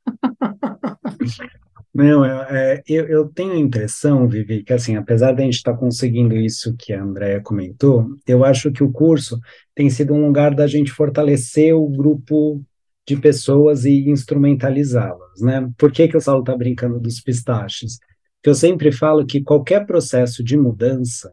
[1.95, 5.57] Não, é, é, eu, eu tenho a impressão, Vivi, que assim, apesar de a gente
[5.57, 9.41] estar tá conseguindo isso que a Andrea comentou, eu acho que o curso
[9.75, 12.63] tem sido um lugar da gente fortalecer o grupo
[13.09, 15.67] de pessoas e instrumentalizá-las, né?
[15.79, 17.99] Por que, que o Saulo está brincando dos pistaches?
[18.37, 21.33] Porque eu sempre falo que qualquer processo de mudança,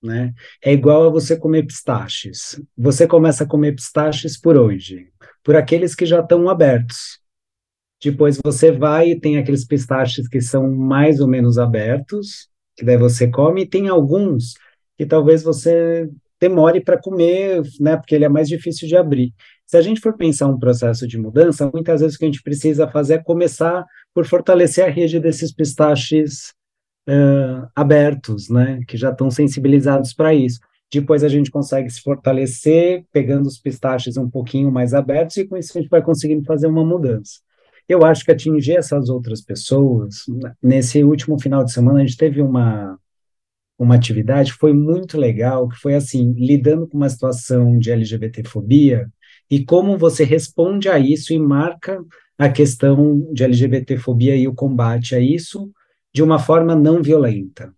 [0.00, 0.32] né,
[0.64, 2.62] é igual a você comer pistaches.
[2.78, 5.08] Você começa a comer pistaches por hoje,
[5.42, 7.18] por aqueles que já estão abertos.
[8.00, 12.96] Depois você vai e tem aqueles pistaches que são mais ou menos abertos, que daí
[12.96, 14.54] você come, e tem alguns
[14.96, 16.08] que talvez você
[16.40, 19.34] demore para comer, né, porque ele é mais difícil de abrir.
[19.66, 22.42] Se a gente for pensar um processo de mudança, muitas vezes o que a gente
[22.42, 26.54] precisa fazer é começar por fortalecer a rede desses pistaches
[27.08, 30.60] uh, abertos, né, que já estão sensibilizados para isso.
[30.92, 35.56] Depois a gente consegue se fortalecer, pegando os pistaches um pouquinho mais abertos, e com
[35.56, 37.40] isso a gente vai conseguindo fazer uma mudança.
[37.88, 40.24] Eu acho que atingir essas outras pessoas,
[40.62, 42.96] nesse último final de semana, a gente teve uma,
[43.76, 49.10] uma atividade foi muito legal, que foi assim, lidando com uma situação de LGBTfobia
[49.50, 52.04] e como você responde a isso e marca
[52.38, 55.70] a questão de LGBTfobia e o combate a isso
[56.12, 57.72] de uma forma não violenta,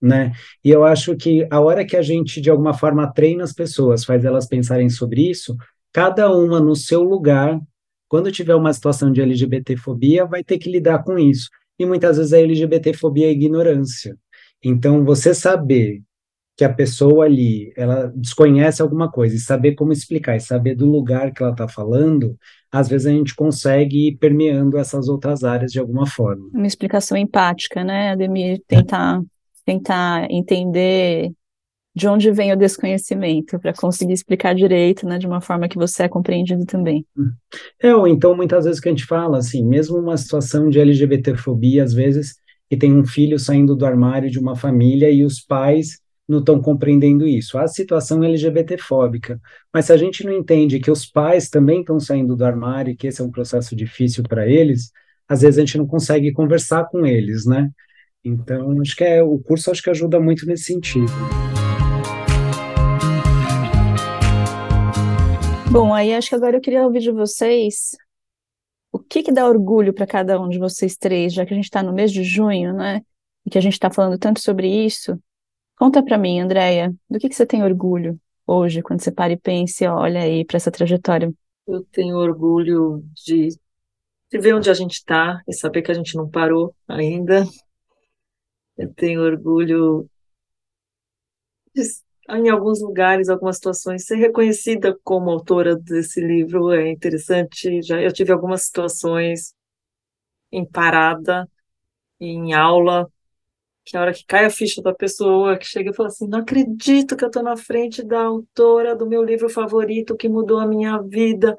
[0.00, 0.32] né?
[0.62, 4.04] E eu acho que a hora que a gente de alguma forma treina as pessoas,
[4.04, 5.56] faz elas pensarem sobre isso,
[5.92, 7.60] cada uma no seu lugar,
[8.08, 11.48] quando tiver uma situação de LGBTfobia, vai ter que lidar com isso.
[11.78, 14.16] E muitas vezes a LGBTfobia é ignorância.
[14.62, 16.02] Então, você saber
[16.56, 20.86] que a pessoa ali, ela desconhece alguma coisa e saber como explicar e saber do
[20.86, 22.36] lugar que ela está falando,
[22.70, 26.48] às vezes a gente consegue ir permeando essas outras áreas de alguma forma.
[26.52, 28.60] Uma explicação empática, né, Ademir?
[28.68, 29.20] Tentar,
[29.64, 31.32] tentar entender
[31.96, 36.04] de onde vem o desconhecimento, para conseguir explicar direito, né, de uma forma que você
[36.04, 37.06] é compreendido também.
[37.80, 41.84] É, ou então muitas vezes que a gente fala, assim, mesmo uma situação de LGBTfobia,
[41.84, 42.34] às vezes,
[42.68, 46.60] que tem um filho saindo do armário de uma família e os pais não estão
[46.60, 47.58] compreendendo isso.
[47.58, 49.40] A situação LGBTfóbica.
[49.72, 52.96] Mas se a gente não entende que os pais também estão saindo do armário e
[52.96, 54.90] que esse é um processo difícil para eles,
[55.28, 57.70] às vezes a gente não consegue conversar com eles, né?
[58.24, 61.12] Então, acho que é, o curso acho que ajuda muito nesse sentido.
[65.70, 67.96] Bom, aí acho que agora eu queria ouvir de vocês
[68.92, 71.64] o que que dá orgulho para cada um de vocês três, já que a gente
[71.64, 73.02] está no mês de junho, né?
[73.44, 75.18] E que a gente está falando tanto sobre isso.
[75.76, 79.36] Conta para mim, Andréia, do que que você tem orgulho hoje, quando você para e
[79.36, 81.32] pensa e olha aí para essa trajetória?
[81.66, 83.48] Eu tenho orgulho de,
[84.30, 87.44] de ver onde a gente está e saber que a gente não parou ainda.
[88.76, 90.08] Eu tenho orgulho
[91.74, 91.82] de
[92.30, 97.82] em alguns lugares, algumas situações, ser reconhecida como autora desse livro é interessante.
[97.82, 99.52] Já eu tive algumas situações
[100.52, 101.48] em parada,
[102.20, 103.10] em aula,
[103.84, 106.40] que a hora que cai a ficha da pessoa, que chega e fala assim, não
[106.40, 110.66] acredito que eu estou na frente da autora do meu livro favorito que mudou a
[110.66, 111.56] minha vida,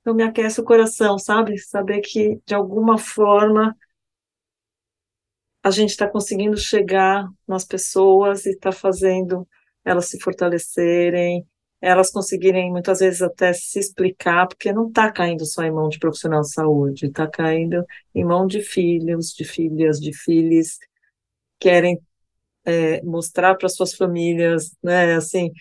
[0.00, 1.58] então me aquece o coração, sabe?
[1.58, 3.74] Saber que, de alguma forma,
[5.62, 9.46] a gente está conseguindo chegar nas pessoas e está fazendo
[9.84, 11.44] elas se fortalecerem,
[11.80, 15.98] elas conseguirem muitas vezes até se explicar, porque não está caindo só em mão de
[15.98, 20.78] profissional de saúde, está caindo em mão de filhos, de filhas, de filhos
[21.62, 22.00] querem
[22.64, 25.52] é, mostrar para suas famílias, né, assim,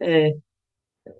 [0.00, 0.34] é,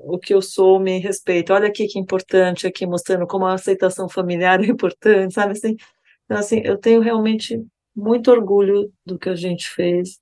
[0.01, 1.53] o que eu sou me respeita.
[1.53, 5.77] Olha aqui que importante, aqui mostrando como a aceitação familiar é importante, sabe assim?
[6.25, 7.63] Então, assim, eu tenho realmente
[7.95, 10.19] muito orgulho do que a gente fez.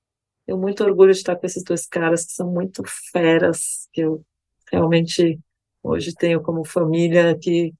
[0.47, 4.25] Tenho muito orgulho de estar com esses dois caras que são muito feras, que eu
[4.73, 5.39] realmente
[5.83, 7.73] hoje tenho como família que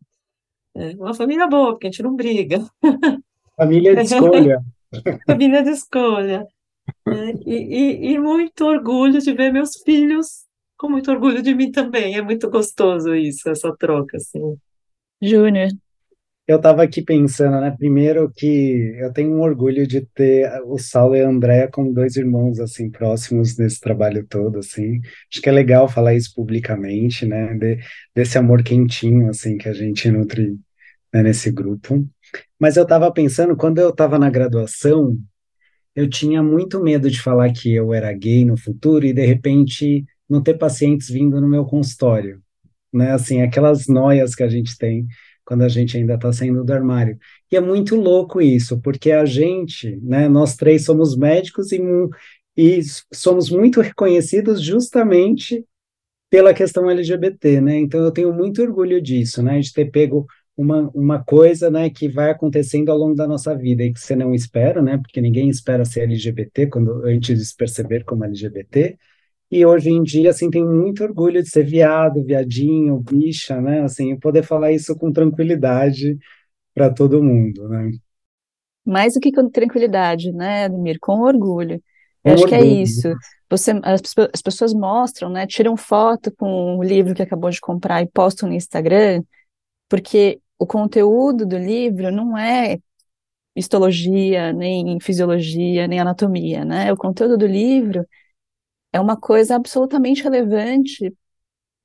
[0.77, 2.65] é uma família boa, porque a gente não briga.
[3.57, 4.63] Família de escolha.
[5.27, 6.47] Família de escolha.
[7.07, 10.47] É, e, e, e muito orgulho de ver meus filhos
[10.79, 12.17] com muito orgulho de mim também.
[12.17, 14.57] É muito gostoso isso, essa troca, assim.
[15.21, 15.69] Júnior.
[16.47, 17.75] Eu estava aqui pensando, né?
[17.77, 22.17] Primeiro que eu tenho um orgulho de ter o Saulo e a Andréa como dois
[22.17, 25.01] irmãos, assim, próximos nesse trabalho todo, assim.
[25.31, 27.53] Acho que é legal falar isso publicamente, né?
[27.55, 27.79] De,
[28.15, 30.57] desse amor quentinho, assim, que a gente nutre
[31.13, 32.07] né, nesse grupo.
[32.59, 35.17] Mas eu estava pensando, quando eu estava na graduação,
[35.95, 40.05] eu tinha muito medo de falar que eu era gay no futuro e, de repente,
[40.29, 42.41] não ter pacientes vindo no meu consultório,
[42.93, 43.13] né?
[43.13, 45.07] Assim, aquelas noias que a gente tem
[45.45, 47.19] quando a gente ainda está saindo do armário.
[47.51, 51.81] E é muito louco isso, porque a gente, né, nós três somos médicos e,
[52.55, 52.81] e
[53.13, 55.65] somos muito reconhecidos justamente
[56.31, 57.79] pela questão LGBT, né?
[57.79, 60.27] Então eu tenho muito orgulho disso, né, de ter pego
[60.59, 64.17] uma, uma coisa, né, que vai acontecendo ao longo da nossa vida e que você
[64.17, 68.99] não espera, né, porque ninguém espera ser LGBT quando antes de se perceber como LGBT,
[69.51, 73.81] e hoje em dia, assim, tenho muito orgulho de ser viado, viadinho, bicha, né?
[73.81, 76.19] Assim, poder falar isso com tranquilidade
[76.75, 77.93] para todo mundo, né?
[78.85, 80.99] Mais do que com tranquilidade, né, Ademir?
[81.01, 81.83] Com orgulho.
[82.23, 82.61] Eu acho orgulho.
[82.61, 83.09] que é isso.
[83.49, 84.03] Você, as,
[84.35, 85.47] as, pessoas mostram, né?
[85.47, 89.23] Tiram foto com o livro que acabou de comprar e postam no Instagram,
[89.89, 92.79] porque o conteúdo do livro não é
[93.57, 96.93] histologia, nem fisiologia, nem anatomia, né?
[96.93, 98.07] O conteúdo do livro
[98.93, 101.15] é uma coisa absolutamente relevante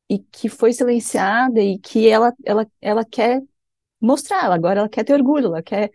[0.10, 3.42] e que foi silenciada e que ela, ela, ela quer
[4.02, 5.92] mostrar, agora ela quer ter orgulho, ela quer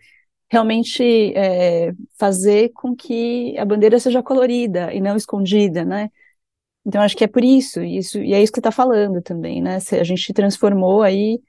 [0.49, 6.09] realmente é, fazer com que a bandeira seja colorida e não escondida, né?
[6.85, 9.77] Então acho que é por isso, isso e é isso que está falando também, né?
[9.99, 11.39] A gente transformou aí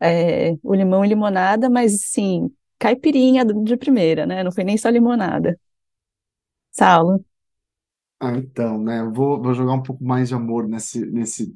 [0.00, 4.42] é, o limão em limonada, mas sim, caipirinha de primeira, né?
[4.44, 5.58] Não foi nem só limonada.
[6.70, 7.24] Saulo.
[8.20, 9.00] Ah, então, né?
[9.00, 11.54] Eu vou, vou jogar um pouco mais de amor nesse, nesse,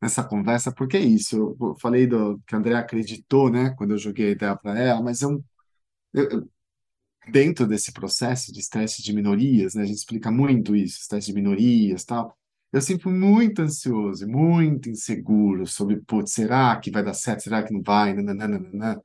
[0.00, 1.56] nessa conversa, porque é isso.
[1.60, 5.02] Eu falei do, que a Andrea acreditou, né, quando eu joguei a ideia para ela,
[5.02, 5.44] mas eu,
[6.14, 6.48] eu,
[7.30, 11.34] dentro desse processo de estresse de minorias, né, a gente explica muito isso, estresse de
[11.34, 12.36] minorias tal.
[12.74, 17.42] Eu sempre fui muito ansioso, muito inseguro sobre, putz, será que vai dar certo?
[17.44, 18.14] Será que não vai?
[18.14, 19.00] Nananana.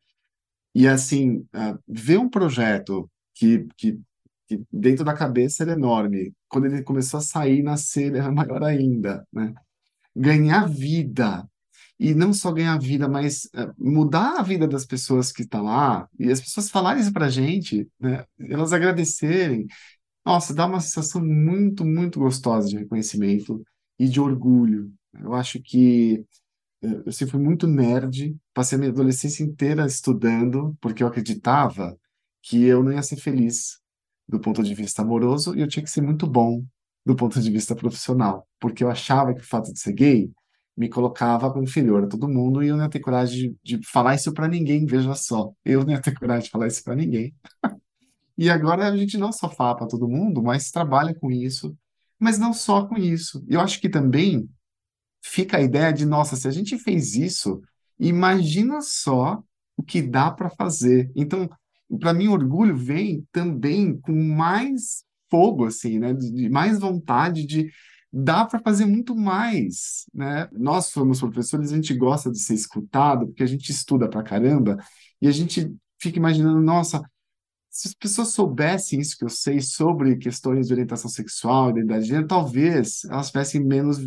[0.76, 3.99] E assim, uh, ver um projeto que, que
[4.49, 6.34] que dentro da cabeça era enorme.
[6.47, 9.53] Quando ele começou a sair, nascer, era maior ainda, né?
[10.15, 11.47] Ganhar vida.
[11.99, 16.09] E não só ganhar vida, mas uh, mudar a vida das pessoas que estão lá,
[16.17, 18.26] e as pessoas falarem isso pra gente, né?
[18.39, 19.67] Elas agradecerem.
[20.26, 23.63] Nossa, dá uma sensação muito, muito gostosa de reconhecimento
[23.97, 24.91] e de orgulho.
[25.13, 26.24] Eu acho que
[26.84, 31.97] eh, eu sempre fui muito nerd, passei a minha adolescência inteira estudando, porque eu acreditava
[32.43, 33.80] que eu não ia ser feliz
[34.28, 36.63] do ponto de vista amoroso e eu tinha que ser muito bom
[37.05, 40.32] do ponto de vista profissional, porque eu achava que o fato de ser gay
[40.78, 43.88] me colocava como inferior a todo mundo e eu não ia ter coragem de, de
[43.88, 46.95] falar isso para ninguém, veja só, eu não ia ter coragem de falar isso para
[46.95, 47.34] ninguém.
[48.40, 51.78] e agora a gente não só fala para todo mundo, mas trabalha com isso,
[52.18, 53.44] mas não só com isso.
[53.50, 54.50] Eu acho que também
[55.22, 57.62] fica a ideia de, nossa, se a gente fez isso,
[58.00, 59.44] imagina só
[59.76, 61.12] o que dá para fazer.
[61.18, 61.50] Então,
[62.00, 66.14] para mim, orgulho vem também com mais fogo, assim, né?
[66.14, 67.70] De, de mais vontade de
[68.10, 70.48] dá para fazer muito mais, né?
[70.54, 74.78] Nós somos professores, a gente gosta de ser escutado, porque a gente estuda para caramba
[75.22, 77.04] e a gente fica imaginando, nossa,
[77.70, 82.09] se as pessoas soubessem isso que eu sei sobre questões de orientação sexual, identidade de
[82.09, 83.99] gênero, talvez elas tivessem menos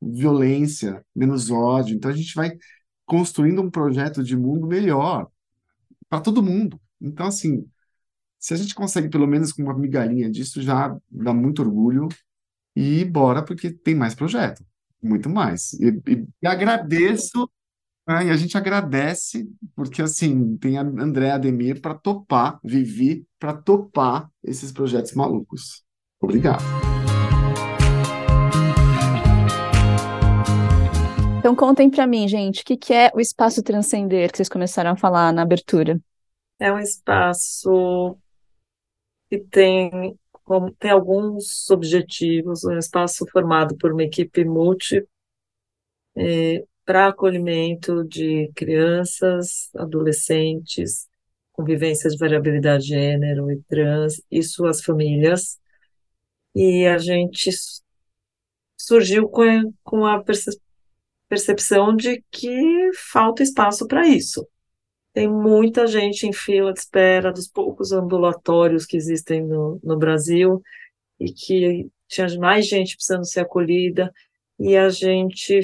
[0.00, 1.96] violência, menos ódio.
[1.96, 2.52] Então a gente vai
[3.06, 5.28] construindo um projeto de mundo melhor
[6.08, 6.80] para todo mundo.
[7.00, 7.66] Então, assim,
[8.38, 12.08] Se a gente consegue pelo menos com uma migalhinha disso, já dá muito orgulho
[12.76, 14.64] e bora, porque tem mais projeto,
[15.02, 15.72] muito mais.
[15.74, 17.50] E, e, e agradeço,
[18.06, 23.54] né, e a gente agradece, porque assim, tem a André Ademir para topar, Vivi, para
[23.54, 25.82] topar esses projetos malucos.
[26.20, 26.62] Obrigado.
[31.38, 34.92] Então contem para mim, gente, o que, que é o espaço transcender que vocês começaram
[34.92, 36.00] a falar na abertura?
[36.58, 38.16] É um espaço
[39.28, 40.18] que tem,
[40.78, 45.06] tem alguns objetivos, um espaço formado por uma equipe multi
[46.16, 51.08] é, para acolhimento de crianças, adolescentes,
[51.52, 55.58] com vivências de variabilidade de gênero e trans e suas famílias.
[56.54, 57.50] E a gente
[58.76, 60.22] surgiu com, com a
[61.28, 64.46] percepção de que falta espaço para isso.
[65.12, 70.60] Tem muita gente em fila de espera dos poucos ambulatórios que existem no, no Brasil
[71.20, 74.12] e que tinha mais gente precisando ser acolhida
[74.58, 75.60] e a gente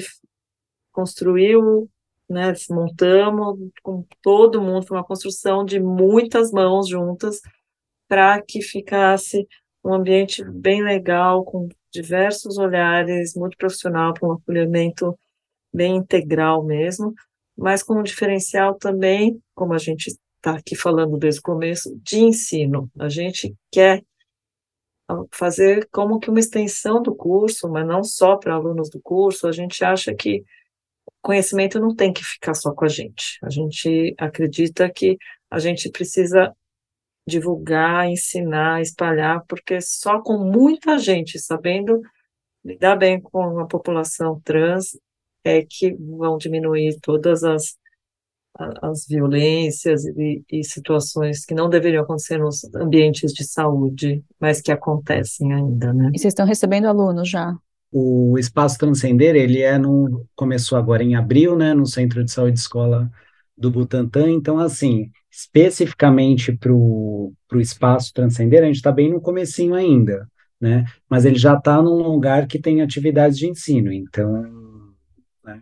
[0.91, 1.89] construiu,
[2.29, 7.41] né, montamos com todo mundo, foi uma construção de muitas mãos juntas
[8.07, 9.47] para que ficasse
[9.83, 15.17] um ambiente bem legal, com diversos olhares, muito profissional, para um acolhimento
[15.73, 17.13] bem integral mesmo,
[17.57, 22.19] mas com um diferencial também, como a gente está aqui falando desde o começo, de
[22.19, 22.89] ensino.
[22.99, 24.03] A gente quer
[25.31, 29.51] fazer como que uma extensão do curso, mas não só para alunos do curso, a
[29.51, 30.43] gente acha que
[31.21, 33.37] conhecimento não tem que ficar só com a gente.
[33.43, 35.17] A gente acredita que
[35.49, 36.53] a gente precisa
[37.27, 42.01] divulgar, ensinar, espalhar, porque só com muita gente sabendo
[42.63, 44.97] lidar bem com a população trans
[45.43, 47.75] é que vão diminuir todas as,
[48.81, 54.71] as violências e, e situações que não deveriam acontecer nos ambientes de saúde, mas que
[54.71, 56.11] acontecem ainda, né?
[56.13, 57.55] E vocês estão recebendo alunos já?
[57.91, 62.57] O Espaço Transcender, ele é no, começou agora em abril, né, no Centro de Saúde
[62.57, 63.11] Escola
[63.57, 69.75] do Butantã, então, assim, especificamente para o Espaço Transcender, a gente está bem no comecinho
[69.75, 70.27] ainda,
[70.59, 74.41] né, mas ele já está num lugar que tem atividades de ensino, então,
[75.43, 75.61] né,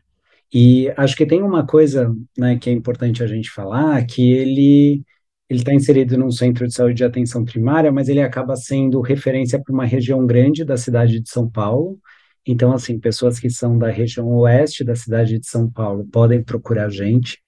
[0.54, 5.04] e acho que tem uma coisa, né, que é importante a gente falar, que ele
[5.50, 9.60] ele está inserido num centro de saúde de atenção primária, mas ele acaba sendo referência
[9.60, 12.00] para uma região grande da cidade de São Paulo,
[12.46, 16.86] então, assim, pessoas que são da região oeste da cidade de São Paulo podem procurar
[16.86, 17.42] a gente.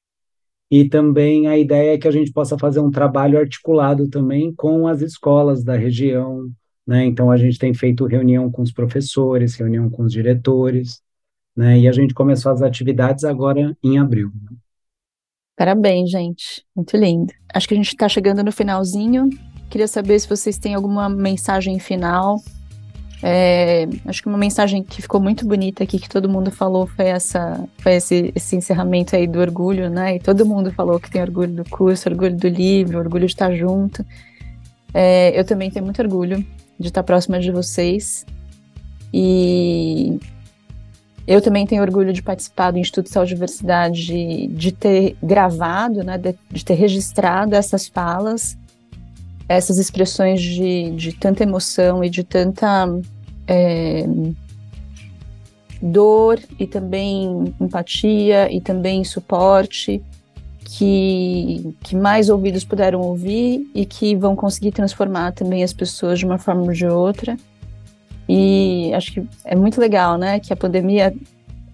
[0.69, 4.87] E também a ideia é que a gente possa fazer um trabalho articulado também com
[4.87, 6.49] as escolas da região,
[6.87, 7.05] né?
[7.05, 11.01] Então a gente tem feito reunião com os professores, reunião com os diretores,
[11.55, 11.77] né?
[11.79, 14.31] E a gente começou as atividades agora em abril.
[15.57, 16.65] Parabéns, gente.
[16.75, 17.33] Muito lindo.
[17.53, 19.29] Acho que a gente está chegando no finalzinho.
[19.69, 22.37] Queria saber se vocês têm alguma mensagem final
[23.23, 27.05] é, acho que uma mensagem que ficou muito bonita aqui, que todo mundo falou, foi
[27.05, 30.15] essa, foi esse, esse encerramento aí do orgulho, né?
[30.15, 33.53] E todo mundo falou que tem orgulho do curso, orgulho do livro, orgulho de estar
[33.53, 34.03] junto.
[34.93, 36.45] É, eu também tenho muito orgulho
[36.79, 38.25] de estar próxima de vocês.
[39.13, 40.17] E
[41.27, 46.03] eu também tenho orgulho de participar do Instituto de Saúde e Diversidade, de, ter gravado,
[46.03, 48.57] né, de, de, ter registrado essas falas
[49.55, 52.87] essas expressões de, de tanta emoção e de tanta
[53.47, 54.05] é,
[55.81, 60.01] dor e também empatia e também suporte
[60.63, 66.25] que, que mais ouvidos puderam ouvir e que vão conseguir transformar também as pessoas de
[66.25, 67.35] uma forma ou de outra.
[68.29, 71.13] E acho que é muito legal, né, que a pandemia,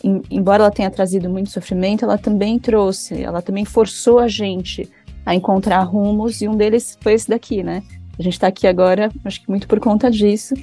[0.04, 4.90] embora ela tenha trazido muito sofrimento, ela também trouxe, ela também forçou a gente
[5.28, 7.84] a encontrar rumos, e um deles foi esse daqui, né?
[8.18, 10.56] A gente está aqui agora, acho que muito por conta disso.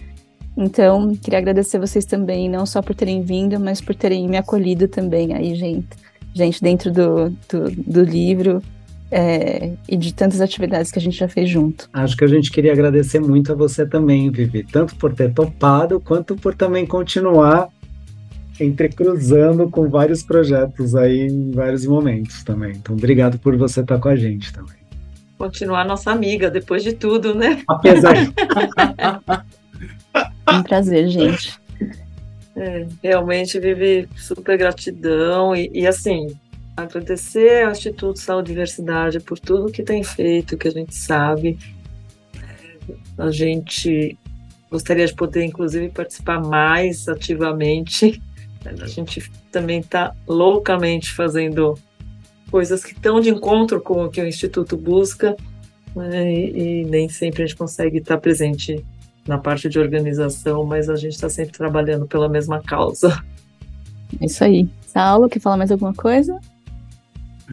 [0.56, 4.88] Então, queria agradecer vocês também, não só por terem vindo, mas por terem me acolhido
[4.88, 5.88] também aí, gente.
[6.32, 8.62] Gente, dentro do, do, do livro
[9.10, 11.86] é, e de tantas atividades que a gente já fez junto.
[11.92, 16.00] Acho que a gente queria agradecer muito a você também, Vivi, tanto por ter topado,
[16.00, 17.68] quanto por também continuar
[18.61, 22.72] entrecruzando com vários projetos aí em vários momentos também.
[22.72, 24.76] Então, obrigado por você estar com a gente também.
[25.36, 27.62] Continuar nossa amiga depois de tudo, né?
[27.68, 28.14] Apesar.
[30.52, 31.59] um prazer, gente.
[32.57, 36.28] É, realmente vive super gratidão e, e, assim
[36.76, 41.59] agradecer ao Instituto Saúde e Diversidade por tudo que tem feito, que a gente sabe.
[43.16, 44.18] A gente
[44.70, 48.20] gostaria de poder, inclusive, participar mais ativamente
[48.66, 51.78] a gente também está loucamente fazendo
[52.50, 55.36] coisas que estão de encontro com o que o Instituto busca.
[55.94, 58.84] né, e, e nem sempre a gente consegue estar presente
[59.26, 63.24] na parte de organização, mas a gente está sempre trabalhando pela mesma causa.
[64.20, 64.68] É isso aí.
[64.86, 66.38] Saulo, quer falar mais alguma coisa?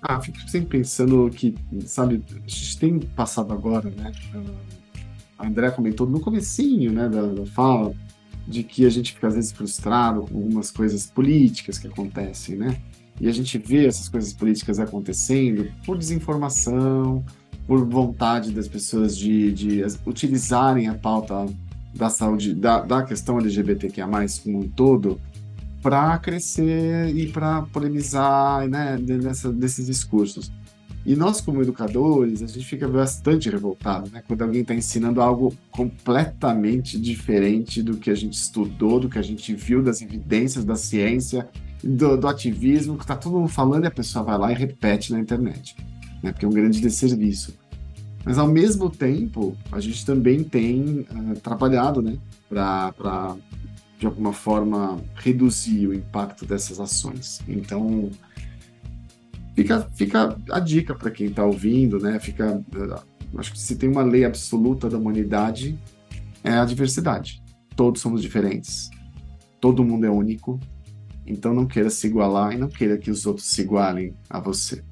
[0.02, 1.56] Ah, fico sempre pensando que,
[1.86, 4.12] sabe, a gente tem passado agora, né?
[5.38, 7.94] A André comentou no comecinho, né, da, da fala,
[8.48, 12.78] de que a gente fica às vezes frustrado com algumas coisas políticas que acontecem, né?
[13.20, 17.24] E a gente vê essas coisas políticas acontecendo por desinformação,
[17.68, 21.46] por vontade das pessoas de, de utilizarem a pauta
[21.94, 24.08] da saúde, da, da questão LGBTQIA+,
[24.44, 25.20] como um todo,
[25.82, 30.52] para crescer e para polemizar né, nessa, desses discursos.
[31.06, 35.56] E nós, como educadores, a gente fica bastante revoltado né, quando alguém está ensinando algo
[35.72, 40.76] completamente diferente do que a gente estudou, do que a gente viu, das evidências da
[40.76, 41.50] ciência,
[41.84, 45.12] do, do ativismo, que está todo mundo falando e a pessoa vai lá e repete
[45.12, 45.76] na internet,
[46.22, 47.60] né, porque é um grande desserviço.
[48.24, 53.36] Mas, ao mesmo tempo, a gente também tem uh, trabalhado né, para
[53.98, 57.40] de alguma forma reduzir o impacto dessas ações.
[57.48, 58.10] Então,
[59.62, 62.20] fica, fica a dica para quem está ouvindo, né?
[62.20, 62.62] Fica,
[63.38, 65.78] acho que se tem uma lei absoluta da humanidade
[66.44, 67.42] é a diversidade.
[67.76, 68.90] Todos somos diferentes.
[69.60, 70.60] Todo mundo é único.
[71.26, 74.84] Então não queira se igualar e não queira que os outros se igualem a você.